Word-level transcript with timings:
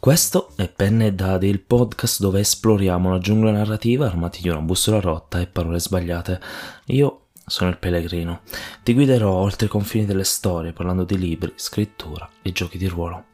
Questo 0.00 0.52
è 0.56 0.66
Penne 0.66 1.08
e 1.08 1.12
Dadi, 1.12 1.46
il 1.46 1.60
podcast 1.60 2.22
dove 2.22 2.40
esploriamo 2.40 3.10
la 3.10 3.18
giungla 3.18 3.50
narrativa 3.50 4.06
armati 4.06 4.40
di 4.40 4.48
una 4.48 4.62
bussola 4.62 4.98
rotta 4.98 5.40
e 5.40 5.46
parole 5.46 5.78
sbagliate. 5.78 6.40
Io 6.86 7.26
sono 7.44 7.68
il 7.68 7.76
pellegrino. 7.76 8.40
Ti 8.82 8.94
guiderò 8.94 9.30
oltre 9.30 9.66
i 9.66 9.68
confini 9.68 10.06
delle 10.06 10.24
storie 10.24 10.72
parlando 10.72 11.04
di 11.04 11.18
libri, 11.18 11.52
scrittura 11.54 12.26
e 12.40 12.50
giochi 12.50 12.78
di 12.78 12.86
ruolo. 12.86 13.24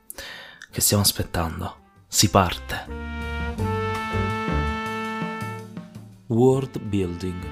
Che 0.68 0.80
stiamo 0.80 1.04
aspettando? 1.04 1.76
Si 2.08 2.30
parte! 2.30 2.86
World 6.26 6.80
Building 6.80 7.44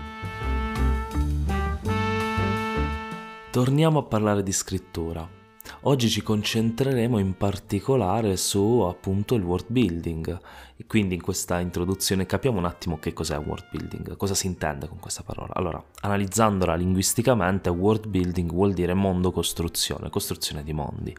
Torniamo 3.52 4.00
a 4.00 4.02
parlare 4.02 4.42
di 4.42 4.50
scrittura. 4.50 5.43
Oggi 5.86 6.08
ci 6.08 6.22
concentreremo 6.22 7.18
in 7.18 7.36
particolare 7.36 8.38
su 8.38 8.80
appunto 8.88 9.34
il 9.34 9.42
world 9.42 9.66
building 9.68 10.40
e 10.76 10.86
quindi 10.86 11.14
in 11.14 11.20
questa 11.20 11.60
introduzione 11.60 12.24
capiamo 12.24 12.56
un 12.56 12.64
attimo 12.64 12.98
che 12.98 13.12
cos'è 13.12 13.36
world 13.36 13.66
building, 13.70 14.16
cosa 14.16 14.32
si 14.32 14.46
intende 14.46 14.88
con 14.88 14.98
questa 14.98 15.22
parola. 15.22 15.52
Allora, 15.52 15.84
analizzandola 16.00 16.74
linguisticamente, 16.74 17.68
world 17.68 18.06
building 18.06 18.50
vuol 18.50 18.72
dire 18.72 18.94
mondo 18.94 19.30
costruzione, 19.30 20.08
costruzione 20.08 20.64
di 20.64 20.72
mondi. 20.72 21.14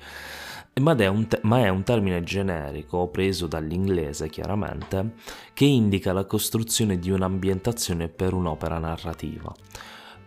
Ma 0.81 0.95
è, 0.95 1.27
te- 1.27 1.39
ma 1.43 1.59
è 1.59 1.69
un 1.69 1.83
termine 1.83 2.23
generico 2.23 3.07
preso 3.09 3.45
dall'inglese 3.45 4.29
chiaramente 4.29 5.13
che 5.53 5.65
indica 5.65 6.11
la 6.11 6.25
costruzione 6.25 6.97
di 6.97 7.11
un'ambientazione 7.11 8.07
per 8.07 8.33
un'opera 8.33 8.79
narrativa. 8.79 9.53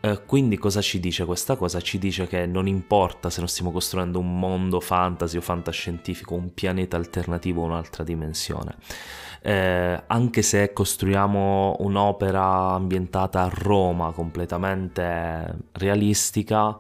Eh, 0.01 0.23
quindi 0.27 0.57
cosa 0.59 0.81
ci 0.81 1.01
dice 1.01 1.25
questa 1.25 1.57
cosa? 1.57 1.81
Ci 1.81 1.99
dice 1.99 2.27
che 2.27 2.47
non 2.47 2.69
importa 2.69 3.31
se 3.31 3.41
non 3.41 3.49
stiamo 3.49 3.73
costruendo 3.73 4.19
un 4.21 4.39
mondo 4.39 4.81
fantasy 4.81 5.37
o 5.37 5.41
fantascientifico, 5.41 6.35
un 6.35 6.55
pianeta 6.55 6.97
alternativo 6.97 7.63
o 7.63 7.65
un'altra 7.65 8.05
dimensione. 8.05 8.77
Eh, 9.43 10.03
anche 10.07 10.43
se 10.43 10.73
costruiamo 10.73 11.77
un'opera 11.81 12.73
ambientata 12.73 13.43
a 13.43 13.51
Roma 13.53 14.13
completamente 14.13 15.57
realistica, 15.73 16.77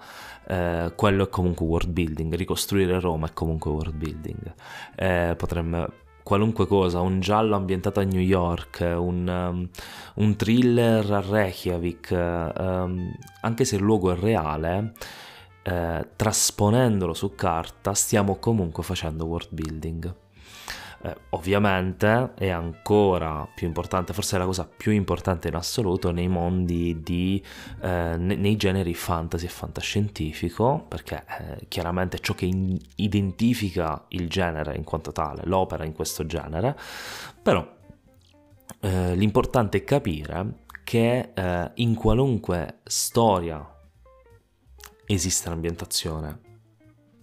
eh, 0.46 0.92
quello 0.94 1.24
è 1.24 1.28
comunque 1.28 1.66
world 1.66 1.90
building, 1.90 2.34
ricostruire 2.34 3.00
Roma 3.00 3.26
è 3.26 3.32
comunque 3.32 3.70
world 3.70 3.94
building. 3.94 4.54
Eh, 4.96 5.34
potremmo 5.36 5.88
qualunque 6.28 6.66
cosa, 6.66 7.00
un 7.00 7.20
giallo 7.20 7.56
ambientato 7.56 8.00
a 8.00 8.02
New 8.02 8.20
York, 8.20 8.80
un, 8.80 9.26
um, 9.26 9.68
un 10.16 10.36
thriller 10.36 11.10
a 11.10 11.22
Reykjavik, 11.22 12.10
um, 12.10 13.14
anche 13.40 13.64
se 13.64 13.76
il 13.76 13.82
luogo 13.82 14.12
è 14.12 14.14
reale, 14.14 14.92
eh, 15.62 16.06
trasponendolo 16.14 17.14
su 17.14 17.34
carta 17.34 17.94
stiamo 17.94 18.36
comunque 18.36 18.82
facendo 18.82 19.24
world 19.24 19.48
building. 19.52 20.14
Eh, 21.00 21.14
ovviamente 21.30 22.34
è 22.34 22.48
ancora 22.48 23.48
più 23.54 23.68
importante, 23.68 24.12
forse 24.12 24.34
è 24.34 24.38
la 24.38 24.46
cosa 24.46 24.66
più 24.66 24.90
importante 24.90 25.46
in 25.46 25.54
assoluto 25.54 26.10
nei 26.10 26.26
mondi 26.26 27.02
di, 27.02 27.42
eh, 27.80 28.16
nei 28.16 28.56
generi 28.56 28.94
fantasy 28.94 29.46
e 29.46 29.48
fantascientifico, 29.48 30.84
perché 30.88 31.24
eh, 31.38 31.66
chiaramente 31.68 32.18
ciò 32.18 32.34
che 32.34 32.46
in- 32.46 32.76
identifica 32.96 34.06
il 34.08 34.28
genere 34.28 34.74
in 34.74 34.82
quanto 34.82 35.12
tale, 35.12 35.42
l'opera 35.44 35.84
in 35.84 35.92
questo 35.92 36.26
genere, 36.26 36.76
però 37.40 37.76
eh, 38.80 39.14
l'importante 39.14 39.78
è 39.78 39.84
capire 39.84 40.64
che 40.82 41.30
eh, 41.32 41.70
in 41.74 41.94
qualunque 41.94 42.80
storia 42.82 43.64
esiste 45.06 45.48
l'ambientazione 45.48 46.40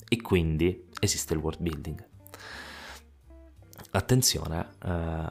e 0.08 0.22
quindi 0.22 0.88
esiste 1.00 1.34
il 1.34 1.40
world 1.40 1.62
building 1.62 2.14
attenzione, 3.98 4.70
eh, 4.84 5.28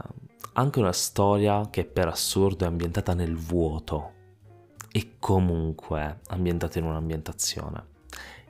anche 0.54 0.78
una 0.78 0.92
storia 0.92 1.68
che 1.70 1.84
per 1.84 2.08
assurdo 2.08 2.64
è 2.64 2.68
ambientata 2.68 3.14
nel 3.14 3.36
vuoto 3.36 4.12
e 4.92 5.16
comunque 5.18 6.20
ambientata 6.28 6.78
in 6.78 6.84
un'ambientazione. 6.84 7.92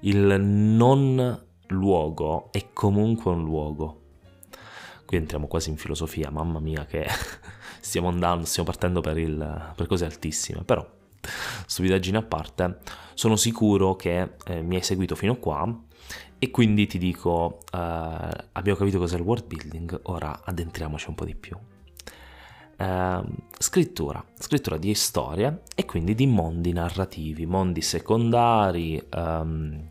Il 0.00 0.38
non 0.40 1.42
luogo 1.68 2.52
è 2.52 2.66
comunque 2.72 3.30
un 3.30 3.42
luogo. 3.42 4.00
Qui 5.06 5.16
entriamo 5.16 5.46
quasi 5.46 5.70
in 5.70 5.76
filosofia, 5.76 6.30
mamma 6.30 6.60
mia 6.60 6.84
che 6.84 7.06
stiamo 7.80 8.08
andando, 8.08 8.44
stiamo 8.44 8.68
partendo 8.68 9.00
per, 9.00 9.18
il, 9.18 9.72
per 9.74 9.86
cose 9.86 10.04
altissime, 10.04 10.62
però 10.64 10.86
stupidaggine 11.66 12.18
a 12.18 12.22
parte, 12.22 12.78
sono 13.14 13.36
sicuro 13.36 13.96
che 13.96 14.34
eh, 14.44 14.60
mi 14.60 14.76
hai 14.76 14.82
seguito 14.82 15.14
fino 15.14 15.36
qua 15.36 15.82
e 16.44 16.50
quindi 16.50 16.86
ti 16.86 16.98
dico, 16.98 17.60
uh, 17.72 17.78
abbiamo 18.52 18.76
capito 18.76 18.98
cos'è 18.98 19.16
il 19.16 19.22
world 19.22 19.46
building, 19.46 20.00
ora 20.04 20.42
addentriamoci 20.44 21.08
un 21.08 21.14
po' 21.14 21.24
di 21.24 21.34
più. 21.34 21.56
Uh, 22.76 23.24
scrittura, 23.56 24.22
scrittura 24.38 24.76
di 24.76 24.92
storie 24.92 25.62
e 25.74 25.86
quindi 25.86 26.14
di 26.14 26.26
mondi 26.26 26.72
narrativi, 26.72 27.46
mondi 27.46 27.80
secondari, 27.80 29.02
um, 29.14 29.88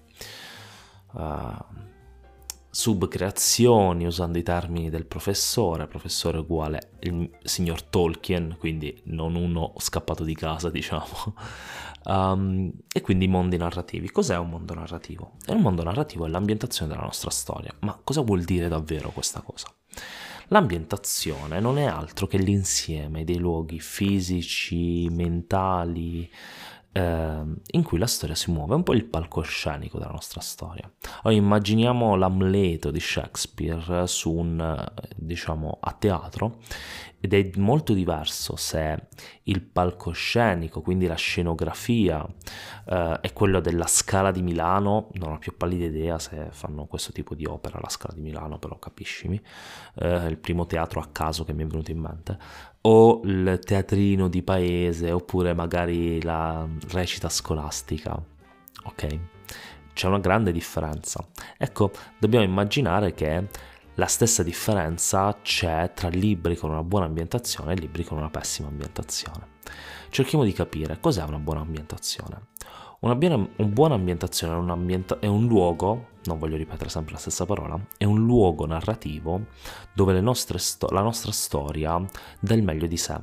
uh, 1.14 1.56
subcreazioni 2.76 4.08
usando 4.08 4.40
i 4.40 4.42
termini 4.42 4.90
del 4.90 5.06
professore, 5.06 5.86
professore 5.86 6.40
uguale 6.40 6.94
il 7.02 7.30
signor 7.44 7.84
Tolkien, 7.84 8.56
quindi 8.58 9.00
non 9.06 9.36
uno 9.36 9.74
scappato 9.78 10.24
di 10.24 10.34
casa 10.34 10.70
diciamo, 10.72 11.36
Um, 12.06 12.70
e 12.92 13.00
quindi 13.00 13.30
mondi 13.30 13.56
narrativi. 13.56 14.12
Cos'è 14.12 14.36
un 14.38 14.50
mondo 14.50 14.74
narrativo? 14.74 15.36
E 15.46 15.54
un 15.54 15.62
mondo 15.62 15.84
narrativo 15.84 16.26
è 16.26 16.30
l'ambientazione 16.30 16.92
della 16.92 17.06
nostra 17.06 17.30
storia. 17.30 17.74
Ma 17.80 17.98
cosa 18.04 18.20
vuol 18.20 18.44
dire 18.44 18.68
davvero 18.68 19.10
questa 19.12 19.40
cosa? 19.40 19.74
L'ambientazione 20.50 21.62
non 21.62 21.78
è 21.78 21.86
altro 21.86 22.28
che 22.28 22.38
l'insieme 22.38 23.24
dei 23.24 23.38
luoghi 23.38 23.80
fisici, 23.80 25.08
mentali, 25.10 26.30
in 26.96 27.84
cui 27.84 27.98
la 27.98 28.08
storia 28.08 28.36
si 28.36 28.52
muove, 28.52 28.74
è 28.74 28.76
un 28.76 28.84
po' 28.84 28.94
il 28.94 29.06
palcoscenico 29.06 29.98
della 29.98 30.12
nostra 30.12 30.42
storia. 30.42 30.90
Allora, 31.24 31.42
immaginiamo 31.42 32.16
l'Amleto 32.16 32.92
di 32.92 33.00
Shakespeare 33.00 34.06
su 34.08 34.32
un, 34.32 34.86
diciamo, 35.16 35.78
a 35.82 35.92
teatro 35.94 36.60
ed 37.20 37.34
è 37.34 37.52
molto 37.56 37.94
diverso 37.94 38.58
se 38.58 39.08
il 39.44 39.62
palcoscenico, 39.62 40.82
quindi 40.82 41.08
la 41.08 41.16
scenografia, 41.16 42.28
eh, 42.86 43.20
è 43.22 43.32
quello 43.32 43.62
della 43.62 43.88
Scala 43.88 44.30
di 44.30 44.42
Milano, 44.42 45.08
non 45.14 45.32
ho 45.32 45.40
più 45.40 45.56
pallida 45.56 45.86
idea 45.86 46.20
se 46.20 46.50
fanno 46.52 46.86
questo 46.86 47.14
tipo 47.14 47.34
di 47.34 47.46
opera, 47.46 47.80
la 47.82 47.88
Scala 47.88 48.14
di 48.14 48.20
Milano, 48.20 48.60
però 48.60 48.78
capiscimi, 48.78 49.42
eh, 49.96 50.28
il 50.28 50.38
primo 50.38 50.66
teatro 50.66 51.00
a 51.00 51.08
caso 51.14 51.46
che 51.46 51.54
mi 51.54 51.64
è 51.64 51.66
venuto 51.66 51.92
in 51.92 52.00
mente, 52.00 52.38
o 52.86 53.22
il 53.24 53.60
teatrino 53.64 54.28
di 54.28 54.42
paese 54.42 55.12
oppure 55.12 55.54
magari 55.54 56.22
la 56.22 56.68
recita 56.90 57.30
scolastica. 57.30 58.22
Ok? 58.86 59.20
C'è 59.94 60.08
una 60.08 60.20
grande 60.20 60.52
differenza. 60.52 61.26
Ecco, 61.58 61.92
dobbiamo 62.18 62.46
immaginare 62.46 63.14
che 63.14 63.48
la 63.96 64.08
stessa 64.08 64.42
differenza 64.42 65.38
c'è 65.42 65.92
tra 65.94 66.10
libri 66.10 66.56
con 66.56 66.72
una 66.72 66.84
buona 66.84 67.06
ambientazione 67.06 67.74
e 67.74 67.76
libri 67.76 68.04
con 68.04 68.18
una 68.18 68.30
pessima 68.30 68.68
ambientazione. 68.68 69.52
Cerchiamo 70.10 70.44
di 70.44 70.52
capire 70.52 71.00
cos'è 71.00 71.24
una 71.24 71.40
buona 71.40 71.62
ambientazione. 71.62 72.48
Una, 73.02 73.16
buona, 73.16 73.96
ambientazione 73.96 74.54
è 74.54 74.58
un, 74.58 74.70
ambienta- 74.70 75.20
è 75.20 75.28
un, 75.28 75.46
luogo, 75.46 76.08
non 76.26 76.40
voglio 76.40 76.58
ripetere 76.58 76.90
sempre 76.90 77.14
la 77.14 77.20
stessa 77.20 77.46
parola, 77.46 77.80
è 77.98 78.04
un 78.06 78.24
luogo 78.24 78.66
narrativo 78.66 79.46
dove 79.94 80.22
sto- 80.34 80.90
la 80.92 81.02
nostra 81.02 81.32
storia 81.32 82.04
dà 82.40 82.54
il 82.54 82.64
meglio 82.64 82.88
di 82.88 82.98
sé. 82.98 83.20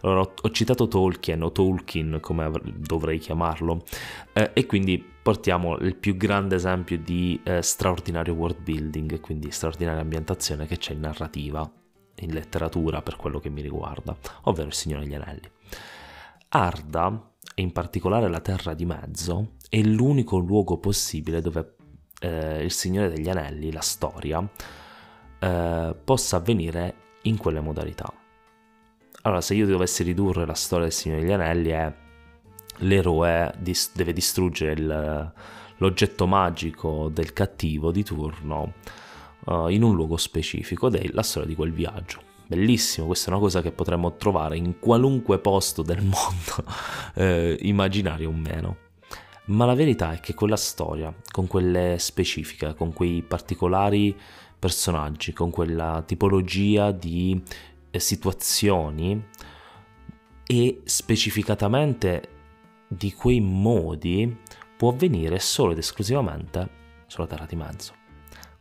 Allora, 0.00 0.20
ho, 0.20 0.32
ho 0.40 0.50
citato 0.50 0.86
Tolkien 0.86 1.42
o 1.42 1.50
Tolkien, 1.50 2.18
come 2.20 2.44
av- 2.44 2.62
dovrei 2.62 3.18
chiamarlo, 3.18 3.84
eh, 4.32 4.50
e 4.54 4.66
quindi 4.66 5.04
portiamo 5.22 5.76
il 5.78 5.96
più 5.96 6.16
grande 6.16 6.54
esempio 6.54 6.98
di 6.98 7.40
eh, 7.42 7.62
straordinario 7.62 8.34
world 8.34 8.62
building, 8.62 9.20
quindi 9.20 9.50
straordinaria 9.50 10.00
ambientazione 10.00 10.66
che 10.66 10.78
c'è 10.78 10.92
in 10.92 11.00
narrativa, 11.00 11.70
in 12.20 12.32
letteratura 12.32 13.02
per 13.02 13.16
quello 13.16 13.38
che 13.38 13.50
mi 13.50 13.60
riguarda, 13.60 14.16
ovvero 14.42 14.68
Il 14.68 14.74
Signore 14.74 15.04
degli 15.04 15.14
Anelli. 15.14 15.50
Arda 16.50 17.32
e 17.54 17.62
in 17.62 17.72
particolare 17.72 18.28
la 18.28 18.40
Terra 18.40 18.72
di 18.72 18.86
Mezzo, 18.86 19.56
è 19.68 19.80
l'unico 19.80 20.38
luogo 20.38 20.78
possibile 20.78 21.40
dove 21.40 21.74
eh, 22.20 22.62
il 22.62 22.72
Signore 22.72 23.08
degli 23.08 23.28
Anelli, 23.28 23.72
la 23.72 23.80
storia, 23.80 24.46
eh, 25.38 25.96
possa 26.04 26.36
avvenire 26.36 26.94
in 27.22 27.36
quelle 27.36 27.60
modalità. 27.60 28.12
Allora, 29.22 29.40
se 29.40 29.54
io 29.54 29.66
dovessi 29.66 30.02
ridurre 30.02 30.46
la 30.46 30.54
storia 30.54 30.84
del 30.84 30.94
Signore 30.94 31.22
degli 31.22 31.32
Anelli 31.32 31.70
è 31.70 31.92
l'eroe 32.78 33.52
dis- 33.58 33.92
deve 33.94 34.12
distruggere 34.12 34.72
il, 34.72 35.32
l'oggetto 35.76 36.26
magico 36.26 37.08
del 37.12 37.32
cattivo 37.32 37.90
di 37.90 38.04
turno 38.04 38.74
uh, 39.46 39.66
in 39.66 39.82
un 39.82 39.94
luogo 39.96 40.16
specifico 40.16 40.86
ed 40.86 40.94
è 40.94 41.08
la 41.10 41.22
storia 41.22 41.48
di 41.48 41.56
quel 41.56 41.72
viaggio 41.72 42.28
bellissimo, 42.48 43.06
questa 43.06 43.28
è 43.28 43.30
una 43.32 43.40
cosa 43.40 43.60
che 43.60 43.72
potremmo 43.72 44.16
trovare 44.16 44.56
in 44.56 44.78
qualunque 44.78 45.38
posto 45.38 45.82
del 45.82 46.02
mondo, 46.02 46.64
eh, 47.14 47.58
immaginario 47.60 48.30
o 48.30 48.32
meno. 48.32 48.76
Ma 49.48 49.64
la 49.64 49.74
verità 49.74 50.12
è 50.12 50.20
che 50.20 50.34
quella 50.34 50.56
storia, 50.56 51.14
con 51.30 51.46
quelle 51.46 51.96
specifiche, 51.98 52.74
con 52.74 52.92
quei 52.92 53.22
particolari 53.22 54.14
personaggi, 54.58 55.32
con 55.32 55.50
quella 55.50 56.02
tipologia 56.06 56.90
di 56.90 57.42
eh, 57.90 57.98
situazioni 57.98 59.26
e 60.46 60.80
specificatamente 60.84 62.28
di 62.88 63.12
quei 63.12 63.40
modi 63.40 64.36
può 64.76 64.90
avvenire 64.90 65.38
solo 65.38 65.72
ed 65.72 65.78
esclusivamente 65.78 66.68
sulla 67.06 67.26
Terra 67.26 67.46
di 67.46 67.56
Mezzo. 67.56 67.94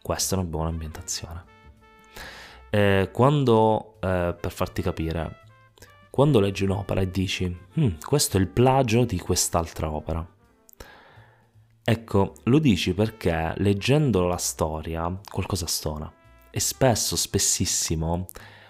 Questa 0.01 0.35
è 0.35 0.39
una 0.39 0.47
buona 0.47 0.69
ambientazione. 0.69 1.43
Eh, 2.69 3.09
quando, 3.11 3.95
eh, 3.99 4.35
per 4.39 4.51
farti 4.51 4.81
capire, 4.81 5.39
quando 6.09 6.39
leggi 6.39 6.63
un'opera 6.63 7.01
e 7.01 7.11
dici, 7.11 7.57
hm, 7.73 7.97
questo 8.05 8.37
è 8.37 8.39
il 8.39 8.47
plagio 8.47 9.03
di 9.03 9.19
quest'altra 9.19 9.91
opera. 9.91 10.35
Ecco, 11.89 12.33
lo 12.43 12.59
dici 12.59 12.93
perché 12.93 13.53
leggendo 13.59 14.27
la 14.27 14.35
storia 14.35 15.21
qualcosa 15.31 15.67
stona 15.67 16.11
e 16.51 16.59
spesso, 16.59 17.15
spessissimo, 17.15 18.25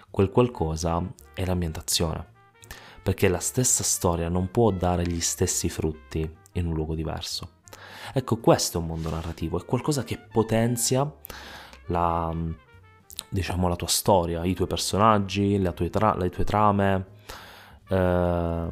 quel 0.08 0.30
qualcosa 0.30 1.04
è 1.34 1.44
l'ambientazione 1.44 2.24
perché 3.02 3.26
la 3.26 3.40
stessa 3.40 3.82
storia 3.82 4.28
non 4.28 4.52
può 4.52 4.70
dare 4.70 5.04
gli 5.04 5.18
stessi 5.18 5.68
frutti 5.68 6.32
in 6.52 6.66
un 6.68 6.74
luogo 6.74 6.94
diverso. 6.94 7.54
Ecco, 8.12 8.36
questo 8.36 8.78
è 8.78 8.80
un 8.80 8.86
mondo 8.86 9.10
narrativo, 9.10 9.58
è 9.60 9.64
qualcosa 9.64 10.04
che 10.04 10.16
potenzia 10.16 11.12
la, 11.86 12.32
diciamo, 13.28 13.66
la 13.66 13.74
tua 13.74 13.88
storia, 13.88 14.44
i 14.44 14.54
tuoi 14.54 14.68
personaggi, 14.68 15.60
tue 15.74 15.90
tra- 15.90 16.14
le 16.14 16.30
tue 16.30 16.44
trame, 16.44 17.06
eh, 17.88 18.68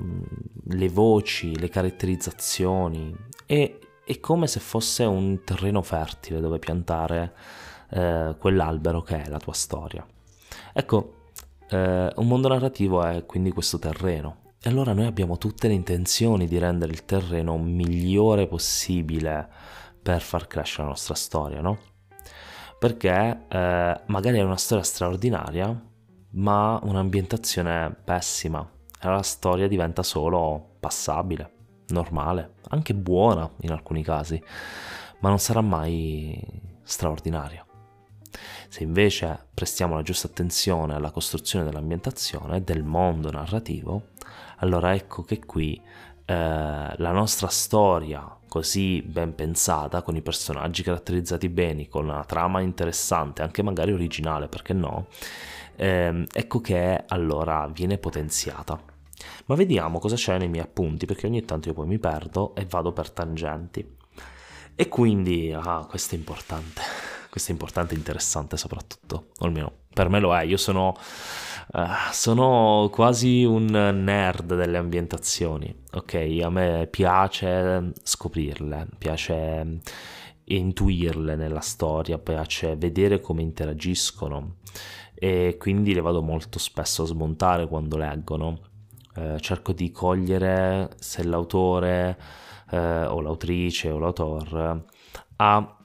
le 0.62 0.88
voci, 0.88 1.58
le 1.58 1.68
caratterizzazioni. 1.68 3.12
E 3.44 3.80
è 4.06 4.20
come 4.20 4.46
se 4.46 4.60
fosse 4.60 5.02
un 5.02 5.42
terreno 5.42 5.82
fertile 5.82 6.38
dove 6.38 6.60
piantare 6.60 7.34
eh, 7.90 8.36
quell'albero 8.38 9.02
che 9.02 9.22
è 9.22 9.28
la 9.28 9.38
tua 9.38 9.52
storia. 9.52 10.06
Ecco, 10.72 11.30
eh, 11.68 12.12
un 12.14 12.28
mondo 12.28 12.46
narrativo 12.46 13.02
è 13.02 13.26
quindi 13.26 13.50
questo 13.50 13.80
terreno. 13.80 14.52
E 14.62 14.68
allora 14.68 14.92
noi 14.92 15.06
abbiamo 15.06 15.38
tutte 15.38 15.66
le 15.66 15.74
intenzioni 15.74 16.46
di 16.46 16.56
rendere 16.58 16.92
il 16.92 17.04
terreno 17.04 17.58
migliore 17.58 18.46
possibile 18.46 19.48
per 20.00 20.20
far 20.20 20.46
crescere 20.46 20.84
la 20.84 20.90
nostra 20.90 21.14
storia, 21.14 21.60
no? 21.60 21.78
Perché 22.78 23.46
eh, 23.48 24.00
magari 24.06 24.38
è 24.38 24.42
una 24.42 24.56
storia 24.56 24.84
straordinaria, 24.84 25.84
ma 26.30 26.78
un'ambientazione 26.80 27.92
pessima. 28.04 28.68
E 29.00 29.08
la 29.08 29.22
storia 29.22 29.66
diventa 29.66 30.04
solo 30.04 30.76
passabile, 30.78 31.55
normale, 31.88 32.54
anche 32.68 32.94
buona 32.94 33.48
in 33.60 33.70
alcuni 33.70 34.02
casi, 34.02 34.42
ma 35.20 35.28
non 35.28 35.38
sarà 35.38 35.60
mai 35.60 36.40
straordinaria. 36.82 37.64
Se 38.68 38.82
invece 38.82 39.46
prestiamo 39.54 39.94
la 39.94 40.02
giusta 40.02 40.26
attenzione 40.26 40.94
alla 40.94 41.10
costruzione 41.10 41.64
dell'ambientazione, 41.64 42.62
del 42.62 42.82
mondo 42.82 43.30
narrativo, 43.30 44.08
allora 44.58 44.94
ecco 44.94 45.22
che 45.22 45.38
qui 45.44 45.80
eh, 46.24 46.34
la 46.96 47.12
nostra 47.12 47.48
storia 47.48 48.36
così 48.48 49.02
ben 49.02 49.34
pensata, 49.34 50.02
con 50.02 50.16
i 50.16 50.22
personaggi 50.22 50.82
caratterizzati 50.82 51.48
bene, 51.48 51.88
con 51.88 52.04
una 52.04 52.24
trama 52.24 52.60
interessante, 52.60 53.42
anche 53.42 53.62
magari 53.62 53.92
originale, 53.92 54.48
perché 54.48 54.72
no, 54.72 55.06
eh, 55.76 56.26
ecco 56.32 56.60
che 56.60 57.04
allora 57.06 57.68
viene 57.72 57.98
potenziata. 57.98 58.94
Ma 59.46 59.54
vediamo 59.54 59.98
cosa 59.98 60.16
c'è 60.16 60.38
nei 60.38 60.48
miei 60.48 60.64
appunti, 60.64 61.06
perché 61.06 61.26
ogni 61.26 61.44
tanto 61.44 61.68
io 61.68 61.74
poi 61.74 61.86
mi 61.86 61.98
perdo 61.98 62.54
e 62.54 62.66
vado 62.66 62.92
per 62.92 63.10
tangenti. 63.10 63.96
E 64.74 64.88
quindi, 64.88 65.52
ah, 65.52 65.86
questo 65.88 66.14
è 66.14 66.18
importante 66.18 66.82
questo 67.36 67.52
è 67.52 67.54
importante 67.54 67.94
e 67.94 67.98
interessante 67.98 68.56
soprattutto, 68.56 69.26
o 69.38 69.44
almeno 69.44 69.72
per 69.92 70.08
me 70.08 70.20
lo 70.20 70.34
è, 70.34 70.42
io 70.42 70.56
sono, 70.56 70.94
uh, 71.72 71.80
sono 72.10 72.88
quasi 72.90 73.44
un 73.44 73.66
nerd 73.66 74.54
delle 74.54 74.78
ambientazioni, 74.78 75.74
ok? 75.92 76.38
A 76.42 76.48
me 76.48 76.86
piace 76.90 77.92
scoprirle, 78.02 78.88
piace 78.96 79.80
intuirle 80.44 81.36
nella 81.36 81.60
storia, 81.60 82.18
piace 82.18 82.76
vedere 82.76 83.20
come 83.20 83.42
interagiscono 83.42 84.56
e 85.14 85.56
quindi 85.58 85.92
le 85.92 86.00
vado 86.00 86.22
molto 86.22 86.58
spesso 86.58 87.02
a 87.02 87.06
smontare 87.06 87.66
quando 87.66 87.98
leggono. 87.98 88.60
Eh, 89.16 89.40
cerco 89.40 89.72
di 89.72 89.90
cogliere 89.90 90.90
se 90.98 91.24
l'autore 91.24 92.18
eh, 92.70 93.06
o 93.06 93.20
l'autrice 93.20 93.90
o 93.90 93.98
l'autore 93.98 94.84
ha 95.36 95.76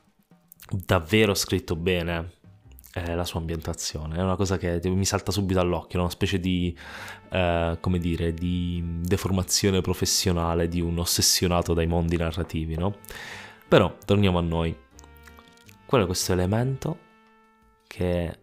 davvero 0.69 1.33
scritto 1.33 1.75
bene 1.75 2.31
eh, 2.94 3.16
la 3.16 3.24
sua 3.24 3.39
ambientazione. 3.39 4.18
È 4.18 4.22
una 4.22 4.36
cosa 4.36 4.57
che 4.57 4.81
mi 4.86 5.06
salta 5.06 5.31
subito 5.31 5.60
all'occhio, 5.60 6.00
una 6.00 6.10
specie 6.10 6.39
di, 6.39 6.78
eh, 7.30 7.78
come 7.80 8.00
dire, 8.00 8.33
di 8.33 8.83
deformazione 9.01 9.81
professionale 9.81 10.68
di 10.68 10.81
un 10.81 10.98
ossessionato 11.00 11.74
dai 11.74 11.88
mondi 11.88 12.18
narrativi, 12.18 12.75
no? 12.75 12.98
Però 13.68 13.95
torniamo 14.06 14.38
a 14.38 14.42
noi. 14.42 14.75
Qual 15.86 16.04
è 16.04 16.06
questo 16.06 16.33
elemento 16.33 16.98
che 17.88 18.39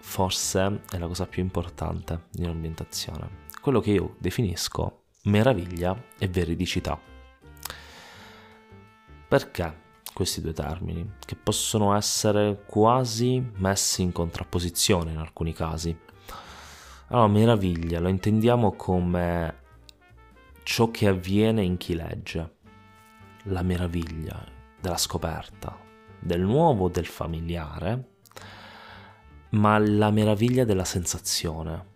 forse 0.00 0.82
è 0.90 0.98
la 0.98 1.06
cosa 1.06 1.26
più 1.26 1.42
importante 1.42 2.24
di 2.30 2.44
un'ambientazione? 2.44 3.45
Quello 3.66 3.80
che 3.80 3.90
io 3.90 4.14
definisco 4.20 5.06
meraviglia 5.24 6.00
e 6.20 6.28
veridicità. 6.28 6.96
Perché? 9.26 9.82
questi 10.12 10.40
due 10.40 10.52
termini, 10.52 11.14
che 11.18 11.34
possono 11.34 11.92
essere 11.96 12.62
quasi 12.64 13.44
messi 13.56 14.02
in 14.02 14.12
contrapposizione 14.12 15.10
in 15.10 15.18
alcuni 15.18 15.52
casi. 15.52 15.98
Allora, 17.08 17.26
meraviglia 17.26 17.98
lo 17.98 18.06
intendiamo 18.06 18.76
come 18.76 19.62
ciò 20.62 20.92
che 20.92 21.08
avviene 21.08 21.64
in 21.64 21.76
chi 21.76 21.96
legge, 21.96 22.58
la 23.46 23.62
meraviglia 23.62 24.46
della 24.80 24.96
scoperta, 24.96 25.76
del 26.20 26.42
nuovo, 26.42 26.88
del 26.88 27.06
familiare, 27.06 28.10
ma 29.50 29.76
la 29.78 30.12
meraviglia 30.12 30.62
della 30.62 30.84
sensazione, 30.84 31.86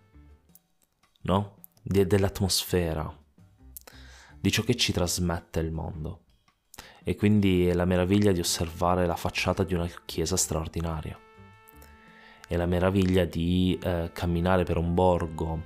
no? 1.21 1.59
De- 1.83 2.05
dell'atmosfera, 2.05 3.11
di 4.39 4.51
ciò 4.51 4.63
che 4.63 4.75
ci 4.75 4.91
trasmette 4.91 5.59
il 5.59 5.71
mondo 5.71 6.21
e 7.03 7.15
quindi 7.15 7.67
è 7.67 7.73
la 7.73 7.85
meraviglia 7.85 8.31
di 8.31 8.39
osservare 8.39 9.05
la 9.05 9.15
facciata 9.15 9.63
di 9.63 9.73
una 9.73 9.89
chiesa 10.05 10.37
straordinaria. 10.37 11.17
È 12.47 12.55
la 12.55 12.65
meraviglia 12.65 13.25
di 13.25 13.79
eh, 13.81 14.11
camminare 14.13 14.63
per 14.63 14.77
un 14.77 14.93
borgo, 14.93 15.63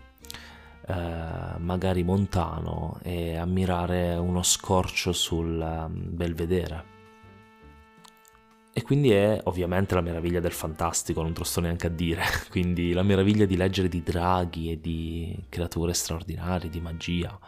eh, 0.87 1.57
magari 1.57 2.03
montano, 2.03 2.99
e 3.03 3.35
ammirare 3.35 4.15
uno 4.15 4.43
scorcio 4.43 5.11
sul 5.11 5.59
um, 5.59 6.15
belvedere. 6.15 6.94
E 8.77 8.81
quindi 8.81 9.11
è 9.11 9.39
ovviamente 9.45 9.95
la 9.95 10.01
meraviglia 10.01 10.41
del 10.41 10.51
fantastico, 10.51 11.21
non 11.21 11.31
te 11.31 11.39
lo 11.39 11.45
sto 11.45 11.61
neanche 11.61 11.87
a 11.87 11.89
dire. 11.89 12.23
Quindi 12.51 12.91
la 12.91 13.03
meraviglia 13.03 13.45
di 13.45 13.55
leggere 13.55 13.87
di 13.87 14.03
draghi 14.03 14.71
e 14.71 14.81
di 14.81 15.33
creature 15.47 15.93
straordinarie, 15.93 16.69
di 16.69 16.81
magia 16.81 17.39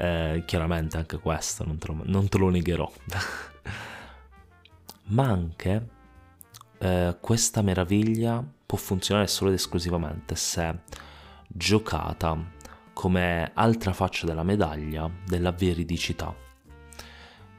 eh, 0.00 0.44
chiaramente 0.46 0.96
anche 0.96 1.18
questo 1.18 1.62
non 1.64 1.76
te 1.76 1.88
lo, 1.88 2.00
non 2.04 2.28
te 2.28 2.38
lo 2.38 2.48
negherò. 2.48 2.90
Ma 5.08 5.24
anche 5.24 5.88
eh, 6.78 7.16
questa 7.20 7.60
meraviglia 7.60 8.42
può 8.64 8.78
funzionare 8.78 9.26
solo 9.26 9.50
ed 9.50 9.56
esclusivamente 9.56 10.36
se 10.36 10.78
giocata 11.46 12.38
come 12.94 13.50
altra 13.54 13.92
faccia 13.92 14.26
della 14.26 14.42
medaglia 14.42 15.10
della 15.26 15.52
veridicità. 15.52 16.34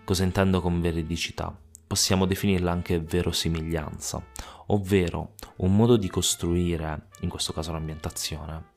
Cosa 0.04 0.24
intendo 0.24 0.62
con 0.62 0.82
veridicità? 0.82 1.56
Possiamo 1.92 2.26
definirla 2.26 2.72
anche 2.72 3.02
verosimiglianza, 3.02 4.26
ovvero 4.68 5.34
un 5.58 5.76
modo 5.76 5.98
di 5.98 6.08
costruire, 6.08 7.10
in 7.20 7.28
questo 7.28 7.52
caso 7.52 7.74
l'ambientazione, 7.74 8.70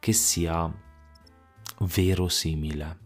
che 0.00 0.12
sia 0.12 0.68
verosimile. 1.78 2.98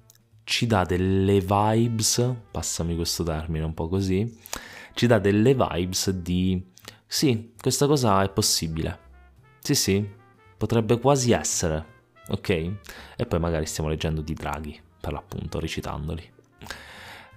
Ci 0.45 0.65
dà 0.67 0.85
delle 0.85 1.43
vibes, 1.43 2.37
passami 2.51 2.97
questo 2.97 3.23
termine 3.23 3.67
un 3.67 3.75
po' 3.75 3.87
così, 3.87 4.35
ci 4.95 5.07
dà 5.07 5.19
delle 5.19 5.55
vibes 5.55 6.09
di 6.09 6.67
sì, 7.07 7.53
questa 7.61 7.87
cosa 7.87 8.23
è 8.23 8.31
possibile. 8.31 8.99
Sì, 9.61 9.75
sì, 9.75 10.09
potrebbe 10.57 10.99
quasi 10.99 11.33
essere, 11.33 11.85
ok? 12.29 12.49
E 12.49 13.27
poi 13.29 13.39
magari 13.39 13.67
stiamo 13.67 13.91
leggendo 13.91 14.23
di 14.23 14.33
draghi, 14.33 14.81
per 14.99 15.13
l'appunto, 15.13 15.61
recitandoli. 15.61 16.33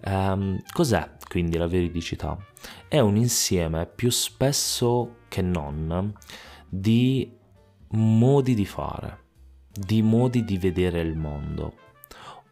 Um, 0.05 0.61
cos'è 0.71 1.11
quindi 1.27 1.57
la 1.57 1.67
veridicità? 1.67 2.37
È 2.87 2.99
un 2.99 3.17
insieme 3.17 3.85
più 3.85 4.09
spesso 4.09 5.17
che 5.27 5.41
non 5.41 6.13
di 6.69 7.35
modi 7.89 8.53
di 8.53 8.65
fare 8.65 9.25
di 9.77 10.01
modi 10.01 10.43
di 10.43 10.57
vedere 10.57 11.01
il 11.01 11.15
mondo 11.15 11.75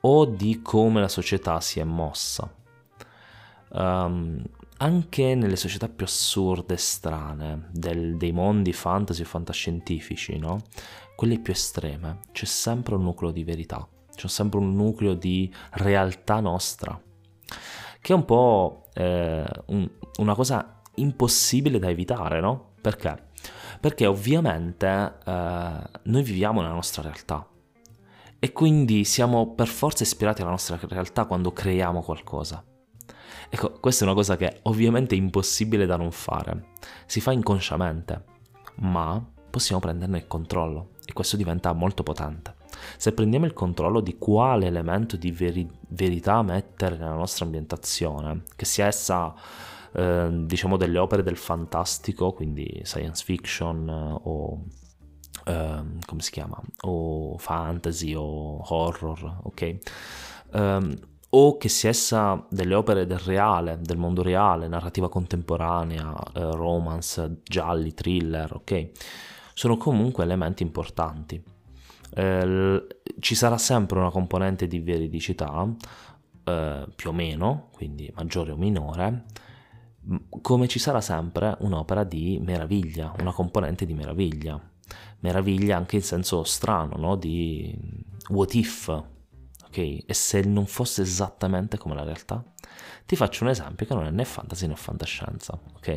o 0.02 0.26
di 0.26 0.62
come 0.62 1.02
la 1.02 1.08
società 1.08 1.60
si 1.60 1.80
è 1.80 1.84
mossa. 1.84 2.54
Um, 3.70 4.42
anche 4.78 5.36
nelle 5.36 5.56
società 5.56 5.90
più 5.90 6.06
assurde 6.06 6.76
e 6.76 6.78
strane, 6.78 7.70
del, 7.72 8.16
dei 8.18 8.32
mondi 8.32 8.72
fantasy 8.72 9.24
o 9.24 9.26
fantascientifici, 9.26 10.38
no? 10.38 10.62
Quelle 11.16 11.40
più 11.40 11.54
estreme, 11.54 12.20
c'è 12.32 12.46
sempre 12.46 12.96
un 12.96 13.04
nucleo 13.04 13.32
di 13.32 13.44
verità, 13.44 13.88
c'è 14.14 14.28
sempre 14.28 14.60
un 14.60 14.76
nucleo 14.76 15.16
di 15.16 15.52
realtà 15.72 16.40
nostra, 16.40 17.02
che 18.06 18.14
è 18.14 18.16
un 18.16 18.26
po' 18.26 18.84
eh, 18.94 19.44
un, 19.66 19.90
una 20.20 20.36
cosa 20.36 20.80
impossibile 20.98 21.80
da 21.80 21.90
evitare, 21.90 22.40
no? 22.40 22.74
Perché? 22.80 23.30
Perché 23.82 24.06
ovviamente 24.06 25.16
eh, 25.26 25.80
noi 26.04 26.22
viviamo 26.22 26.62
nella 26.62 26.76
nostra 26.76 27.02
realtà 27.02 27.48
e 28.38 28.52
quindi 28.52 29.06
siamo 29.06 29.56
per 29.56 29.66
forza 29.66 30.04
ispirati 30.04 30.44
alla 30.44 30.52
nostra 30.52 30.80
realtà 30.88 31.26
quando 31.26 31.52
creiamo 31.52 32.04
qualcosa. 32.04 32.64
Ecco, 33.50 33.72
questa 33.80 34.04
è 34.04 34.08
una 34.08 34.16
cosa 34.16 34.38
che 34.38 34.60
ovviamente 34.64 35.16
è 35.16 35.18
impossibile 35.18 35.88
da 35.88 35.96
non 35.96 36.12
fare. 36.12 36.74
Si 37.08 37.20
fa 37.22 37.32
inconsciamente, 37.32 38.24
ma 38.82 39.20
possiamo 39.50 39.82
prenderne 39.82 40.18
il 40.18 40.28
controllo 40.28 40.90
e 41.04 41.12
questo 41.12 41.38
diventa 41.38 41.74
molto 41.74 42.04
potente. 42.04 42.55
Se 42.98 43.12
prendiamo 43.14 43.46
il 43.46 43.54
controllo 43.54 44.00
di 44.02 44.18
quale 44.18 44.68
elemento 44.68 45.18
di 45.18 45.32
veri- 45.32 45.70
verità 45.90 46.42
mettere 46.42 46.98
nella 46.98 47.14
nostra 47.14 47.46
ambientazione, 47.46 48.44
che 48.56 48.66
sia 48.66 48.88
essa 48.88 49.34
eh, 49.94 50.30
diciamo 50.32 50.78
delle 50.78 50.98
opere 50.98 51.24
del 51.24 51.38
fantastico, 51.38 52.34
quindi 52.34 52.82
science 52.84 53.24
fiction 53.24 53.88
eh, 53.88 54.20
o 54.24 54.64
eh, 55.46 55.84
come 56.06 56.22
si 56.22 56.32
chiama, 56.32 56.60
o 56.82 57.38
fantasy 57.38 58.14
o 58.16 58.62
horror, 58.68 59.40
ok? 59.44 59.78
Um, 60.52 60.96
o 61.30 61.58
che 61.58 61.68
sia 61.68 61.90
essa 61.90 62.46
delle 62.50 62.76
opere 62.76 63.06
del 63.06 63.20
reale, 63.20 63.80
del 63.82 63.98
mondo 63.98 64.22
reale, 64.22 64.68
narrativa 64.68 65.10
contemporanea, 65.10 66.14
eh, 66.34 66.52
romance, 66.52 67.42
gialli, 67.44 67.94
thriller, 67.94 68.54
ok? 68.54 68.92
Sono 69.54 69.78
comunque 69.78 70.24
elementi 70.24 70.64
importanti. 70.64 71.42
Eh, 72.14 72.88
ci 73.20 73.36
sarà 73.36 73.58
sempre 73.58 74.00
una 74.00 74.12
componente 74.12 74.68
di 74.68 74.80
veridicità, 74.80 75.68
eh, 76.44 76.88
più 76.96 77.10
o 77.10 77.14
meno, 77.14 77.70
quindi 77.72 78.12
maggiore 78.16 78.52
o 78.52 78.56
minore, 78.56 79.26
come 80.42 80.68
ci 80.68 80.80
sarà 80.80 81.02
sempre 81.02 81.56
un'opera 81.60 82.04
di 82.04 82.40
meraviglia, 82.42 83.14
una 83.20 83.32
componente 83.32 83.86
di 83.86 83.94
meraviglia. 83.94 84.60
Meraviglia 85.20 85.78
anche 85.78 85.96
in 85.96 86.04
senso 86.04 86.44
strano, 86.44 86.96
no? 86.98 87.16
Di 87.16 87.76
what 88.30 88.54
if, 88.54 89.04
ok? 89.76 90.04
E 90.06 90.14
se 90.14 90.42
non 90.42 90.66
fosse 90.66 91.02
esattamente 91.02 91.78
come 91.78 91.96
la 91.96 92.04
realtà? 92.04 92.44
Ti 93.06 93.16
faccio 93.16 93.44
un 93.44 93.50
esempio 93.50 93.86
che 93.86 93.94
non 93.94 94.06
è 94.06 94.10
né 94.10 94.26
fantasy 94.26 94.68
né 94.68 94.76
fantascienza, 94.76 95.60
ok? 95.76 95.88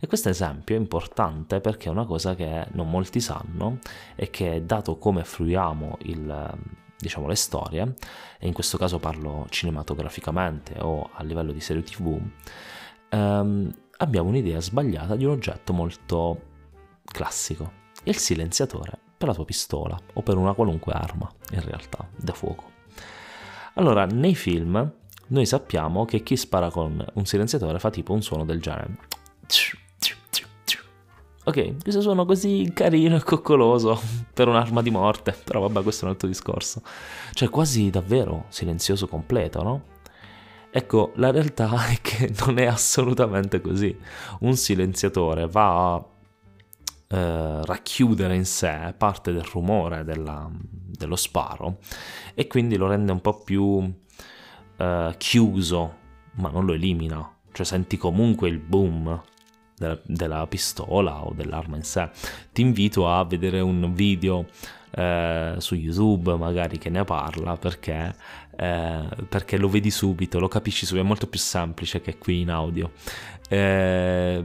E 0.00 0.06
questo 0.06 0.28
esempio 0.28 0.76
è 0.76 0.78
importante 0.78 1.60
perché 1.60 1.88
è 1.88 1.90
una 1.90 2.06
cosa 2.06 2.34
che 2.34 2.66
non 2.72 2.88
molti 2.88 3.20
sanno 3.20 3.78
e 4.14 4.30
che 4.30 4.64
dato 4.64 4.96
come 4.96 5.24
fruiamo 5.24 5.98
il, 6.02 6.58
diciamo, 6.96 7.26
le 7.26 7.34
storie, 7.34 7.94
e 8.38 8.46
in 8.46 8.52
questo 8.52 8.78
caso 8.78 8.98
parlo 8.98 9.46
cinematograficamente 9.50 10.78
o 10.80 11.10
a 11.12 11.22
livello 11.22 11.52
di 11.52 11.60
serie 11.60 11.82
tv, 11.82 12.18
ehm, 13.10 13.74
abbiamo 13.98 14.28
un'idea 14.28 14.60
sbagliata 14.60 15.16
di 15.16 15.24
un 15.24 15.32
oggetto 15.32 15.72
molto 15.72 16.42
classico, 17.04 17.84
il 18.04 18.16
silenziatore 18.16 18.98
per 19.18 19.28
la 19.28 19.34
tua 19.34 19.44
pistola 19.44 19.98
o 20.14 20.22
per 20.22 20.36
una 20.36 20.54
qualunque 20.54 20.92
arma, 20.92 21.30
in 21.52 21.62
realtà, 21.62 22.08
da 22.16 22.32
fuoco. 22.32 22.75
Allora, 23.78 24.06
nei 24.06 24.34
film 24.34 24.92
noi 25.28 25.46
sappiamo 25.46 26.04
che 26.04 26.22
chi 26.22 26.36
spara 26.36 26.70
con 26.70 27.04
un 27.14 27.24
silenziatore 27.26 27.78
fa 27.78 27.90
tipo 27.90 28.12
un 28.12 28.22
suono 28.22 28.44
del 28.44 28.60
genere. 28.60 28.96
Ok, 31.44 31.82
questo 31.82 32.00
suono 32.00 32.24
così 32.24 32.72
carino 32.74 33.16
e 33.16 33.22
coccoloso 33.22 34.00
per 34.34 34.48
un'arma 34.48 34.82
di 34.82 34.90
morte, 34.90 35.32
però 35.44 35.60
vabbè 35.60 35.82
questo 35.82 36.02
è 36.02 36.08
un 36.08 36.14
altro 36.14 36.26
discorso. 36.26 36.82
Cioè 37.32 37.48
quasi 37.50 37.90
davvero 37.90 38.46
silenzioso 38.48 39.06
completo, 39.06 39.62
no? 39.62 39.82
Ecco, 40.70 41.12
la 41.16 41.30
realtà 41.30 41.86
è 41.92 41.98
che 42.00 42.32
non 42.44 42.58
è 42.58 42.64
assolutamente 42.64 43.60
così. 43.60 43.96
Un 44.40 44.56
silenziatore 44.56 45.46
va 45.46 45.94
a 45.94 46.04
eh, 47.08 47.64
racchiudere 47.64 48.34
in 48.34 48.44
sé 48.44 48.94
parte 48.96 49.32
del 49.32 49.44
rumore 49.44 50.02
della, 50.02 50.50
dello 50.96 51.16
sparo 51.16 51.78
e 52.34 52.46
quindi 52.46 52.76
lo 52.76 52.88
rende 52.88 53.12
un 53.12 53.20
po' 53.20 53.42
più 53.42 53.92
eh, 54.76 55.14
chiuso, 55.16 55.94
ma 56.34 56.50
non 56.50 56.64
lo 56.64 56.72
elimina. 56.72 57.34
Cioè 57.52 57.64
senti 57.64 57.96
comunque 57.96 58.48
il 58.48 58.58
boom 58.58 59.22
della, 59.76 59.98
della, 60.04 60.46
pistola 60.46 61.24
o 61.24 61.32
dell'arma 61.32 61.76
in 61.76 61.84
sé. 61.84 62.10
Ti 62.52 62.60
invito 62.60 63.08
a 63.10 63.24
vedere 63.24 63.60
un 63.60 63.94
video 63.94 64.46
eh, 64.90 65.54
su 65.58 65.74
YouTube 65.74 66.36
magari 66.36 66.78
che 66.78 66.90
ne 66.90 67.04
parla 67.04 67.56
perché, 67.56 68.14
eh, 68.56 69.08
perché 69.28 69.56
lo 69.56 69.68
vedi 69.68 69.90
subito, 69.90 70.38
lo 70.38 70.48
capisci 70.48 70.86
subito, 70.86 71.04
è 71.04 71.08
molto 71.08 71.26
più 71.28 71.38
semplice 71.38 72.00
che 72.00 72.18
qui 72.18 72.40
in 72.40 72.50
audio. 72.50 72.92
Eh, 73.48 74.44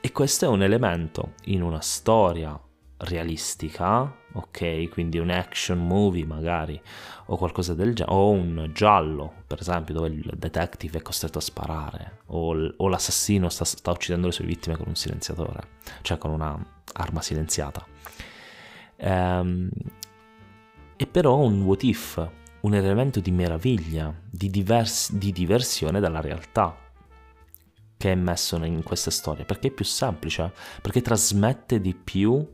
e 0.00 0.12
questo 0.12 0.44
è 0.44 0.48
un 0.48 0.62
elemento 0.62 1.32
in 1.44 1.62
una 1.62 1.80
storia 1.80 2.58
realistica, 2.98 4.14
ok? 4.32 4.88
Quindi 4.88 5.18
un 5.18 5.30
action 5.30 5.78
movie 5.78 6.24
magari, 6.24 6.80
o 7.26 7.36
qualcosa 7.36 7.74
del 7.74 7.94
genere, 7.94 8.16
o 8.16 8.30
un 8.30 8.70
giallo, 8.72 9.32
per 9.46 9.60
esempio, 9.60 9.94
dove 9.94 10.08
il 10.08 10.32
detective 10.36 10.98
è 10.98 11.02
costretto 11.02 11.38
a 11.38 11.42
sparare, 11.42 12.18
o, 12.26 12.54
o 12.76 12.88
l'assassino 12.88 13.48
sta, 13.48 13.64
sta, 13.64 13.90
uccidendo 13.90 14.26
le 14.26 14.32
sue 14.32 14.44
vittime 14.44 14.76
con 14.76 14.86
un 14.88 14.94
silenziatore, 14.94 15.68
cioè 16.02 16.18
con 16.18 16.30
un'arma 16.30 17.20
silenziata. 17.20 17.84
Ehm, 18.96 19.68
e 20.96 21.06
però 21.06 21.38
un 21.38 21.62
what 21.62 21.82
if, 21.82 22.30
un 22.60 22.74
elemento 22.74 23.20
di 23.20 23.30
meraviglia, 23.30 24.14
di, 24.30 24.48
divers- 24.48 25.12
di 25.12 25.32
diversione 25.32 26.00
dalla 26.00 26.20
realtà 26.20 26.78
che 27.96 28.12
è 28.12 28.14
messo 28.14 28.56
in 28.64 28.82
queste 28.82 29.10
storie, 29.10 29.44
perché 29.44 29.68
è 29.68 29.70
più 29.70 29.84
semplice, 29.84 30.52
perché 30.82 31.00
trasmette 31.00 31.80
di 31.80 31.94
più 31.94 32.46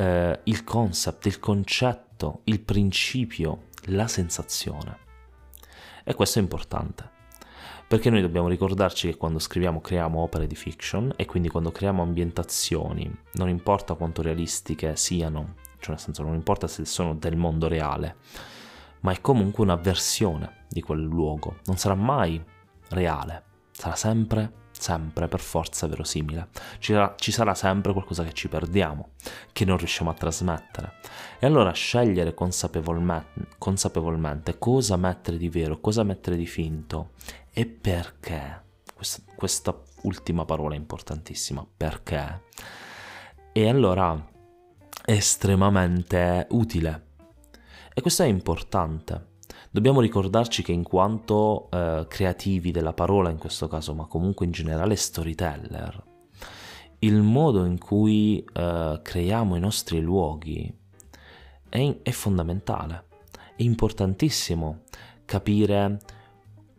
eh, 0.00 0.40
il 0.44 0.64
concept, 0.64 1.26
il 1.26 1.38
concetto, 1.38 2.40
il 2.44 2.60
principio, 2.60 3.66
la 3.86 4.08
sensazione. 4.08 5.08
E 6.04 6.14
questo 6.14 6.38
è 6.38 6.42
importante, 6.42 7.08
perché 7.86 8.08
noi 8.08 8.22
dobbiamo 8.22 8.48
ricordarci 8.48 9.08
che 9.08 9.16
quando 9.18 9.38
scriviamo 9.38 9.82
creiamo 9.82 10.20
opere 10.20 10.46
di 10.46 10.54
fiction 10.54 11.12
e 11.16 11.26
quindi 11.26 11.50
quando 11.50 11.70
creiamo 11.70 12.02
ambientazioni, 12.02 13.14
non 13.34 13.50
importa 13.50 13.94
quanto 13.94 14.22
realistiche 14.22 14.96
siano, 14.96 15.56
cioè 15.78 15.90
nel 15.90 16.00
senso 16.00 16.22
non 16.22 16.34
importa 16.34 16.66
se 16.66 16.86
sono 16.86 17.14
del 17.14 17.36
mondo 17.36 17.68
reale, 17.68 18.16
ma 19.00 19.12
è 19.12 19.20
comunque 19.20 19.62
una 19.62 19.76
versione 19.76 20.64
di 20.70 20.80
quel 20.80 21.02
luogo, 21.02 21.56
non 21.66 21.76
sarà 21.76 21.94
mai 21.94 22.42
reale, 22.88 23.42
sarà 23.70 23.96
sempre 23.96 24.59
sempre 24.80 25.28
per 25.28 25.40
forza 25.40 25.86
verosimile. 25.86 26.48
Ci 26.78 26.92
sarà, 26.92 27.14
ci 27.16 27.32
sarà, 27.32 27.54
sempre 27.54 27.92
qualcosa 27.92 28.24
che 28.24 28.32
ci 28.32 28.48
perdiamo, 28.48 29.10
che 29.52 29.64
non 29.64 29.76
riusciamo 29.76 30.10
a 30.10 30.14
trasmettere. 30.14 30.94
E 31.38 31.46
allora 31.46 31.72
scegliere 31.72 32.34
consapevolmente, 32.34 33.46
consapevolmente 33.58 34.58
cosa 34.58 34.96
mettere 34.96 35.36
di 35.36 35.48
vero, 35.48 35.80
cosa 35.80 36.02
mettere 36.02 36.36
di 36.36 36.46
finto 36.46 37.10
e 37.52 37.66
perché. 37.66 38.68
Questa, 38.94 39.22
questa 39.34 39.80
ultima 40.02 40.44
parola 40.44 40.74
è 40.74 40.78
importantissima, 40.78 41.66
perché. 41.76 42.42
E 43.52 43.68
allora 43.68 44.28
è 45.04 45.12
estremamente 45.12 46.46
utile. 46.50 47.06
E 47.92 48.00
questo 48.00 48.22
è 48.22 48.26
importante 48.26 49.29
Dobbiamo 49.72 50.00
ricordarci 50.00 50.64
che 50.64 50.72
in 50.72 50.82
quanto 50.82 51.68
eh, 51.70 52.04
creativi 52.08 52.72
della 52.72 52.92
parola 52.92 53.30
in 53.30 53.38
questo 53.38 53.68
caso, 53.68 53.94
ma 53.94 54.06
comunque 54.06 54.44
in 54.44 54.50
generale 54.50 54.96
storyteller, 54.96 56.04
il 56.98 57.22
modo 57.22 57.64
in 57.64 57.78
cui 57.78 58.44
eh, 58.52 59.00
creiamo 59.00 59.54
i 59.54 59.60
nostri 59.60 60.00
luoghi 60.00 60.76
è, 61.68 61.96
è 62.02 62.10
fondamentale. 62.10 63.04
È 63.54 63.62
importantissimo 63.62 64.80
capire 65.24 65.98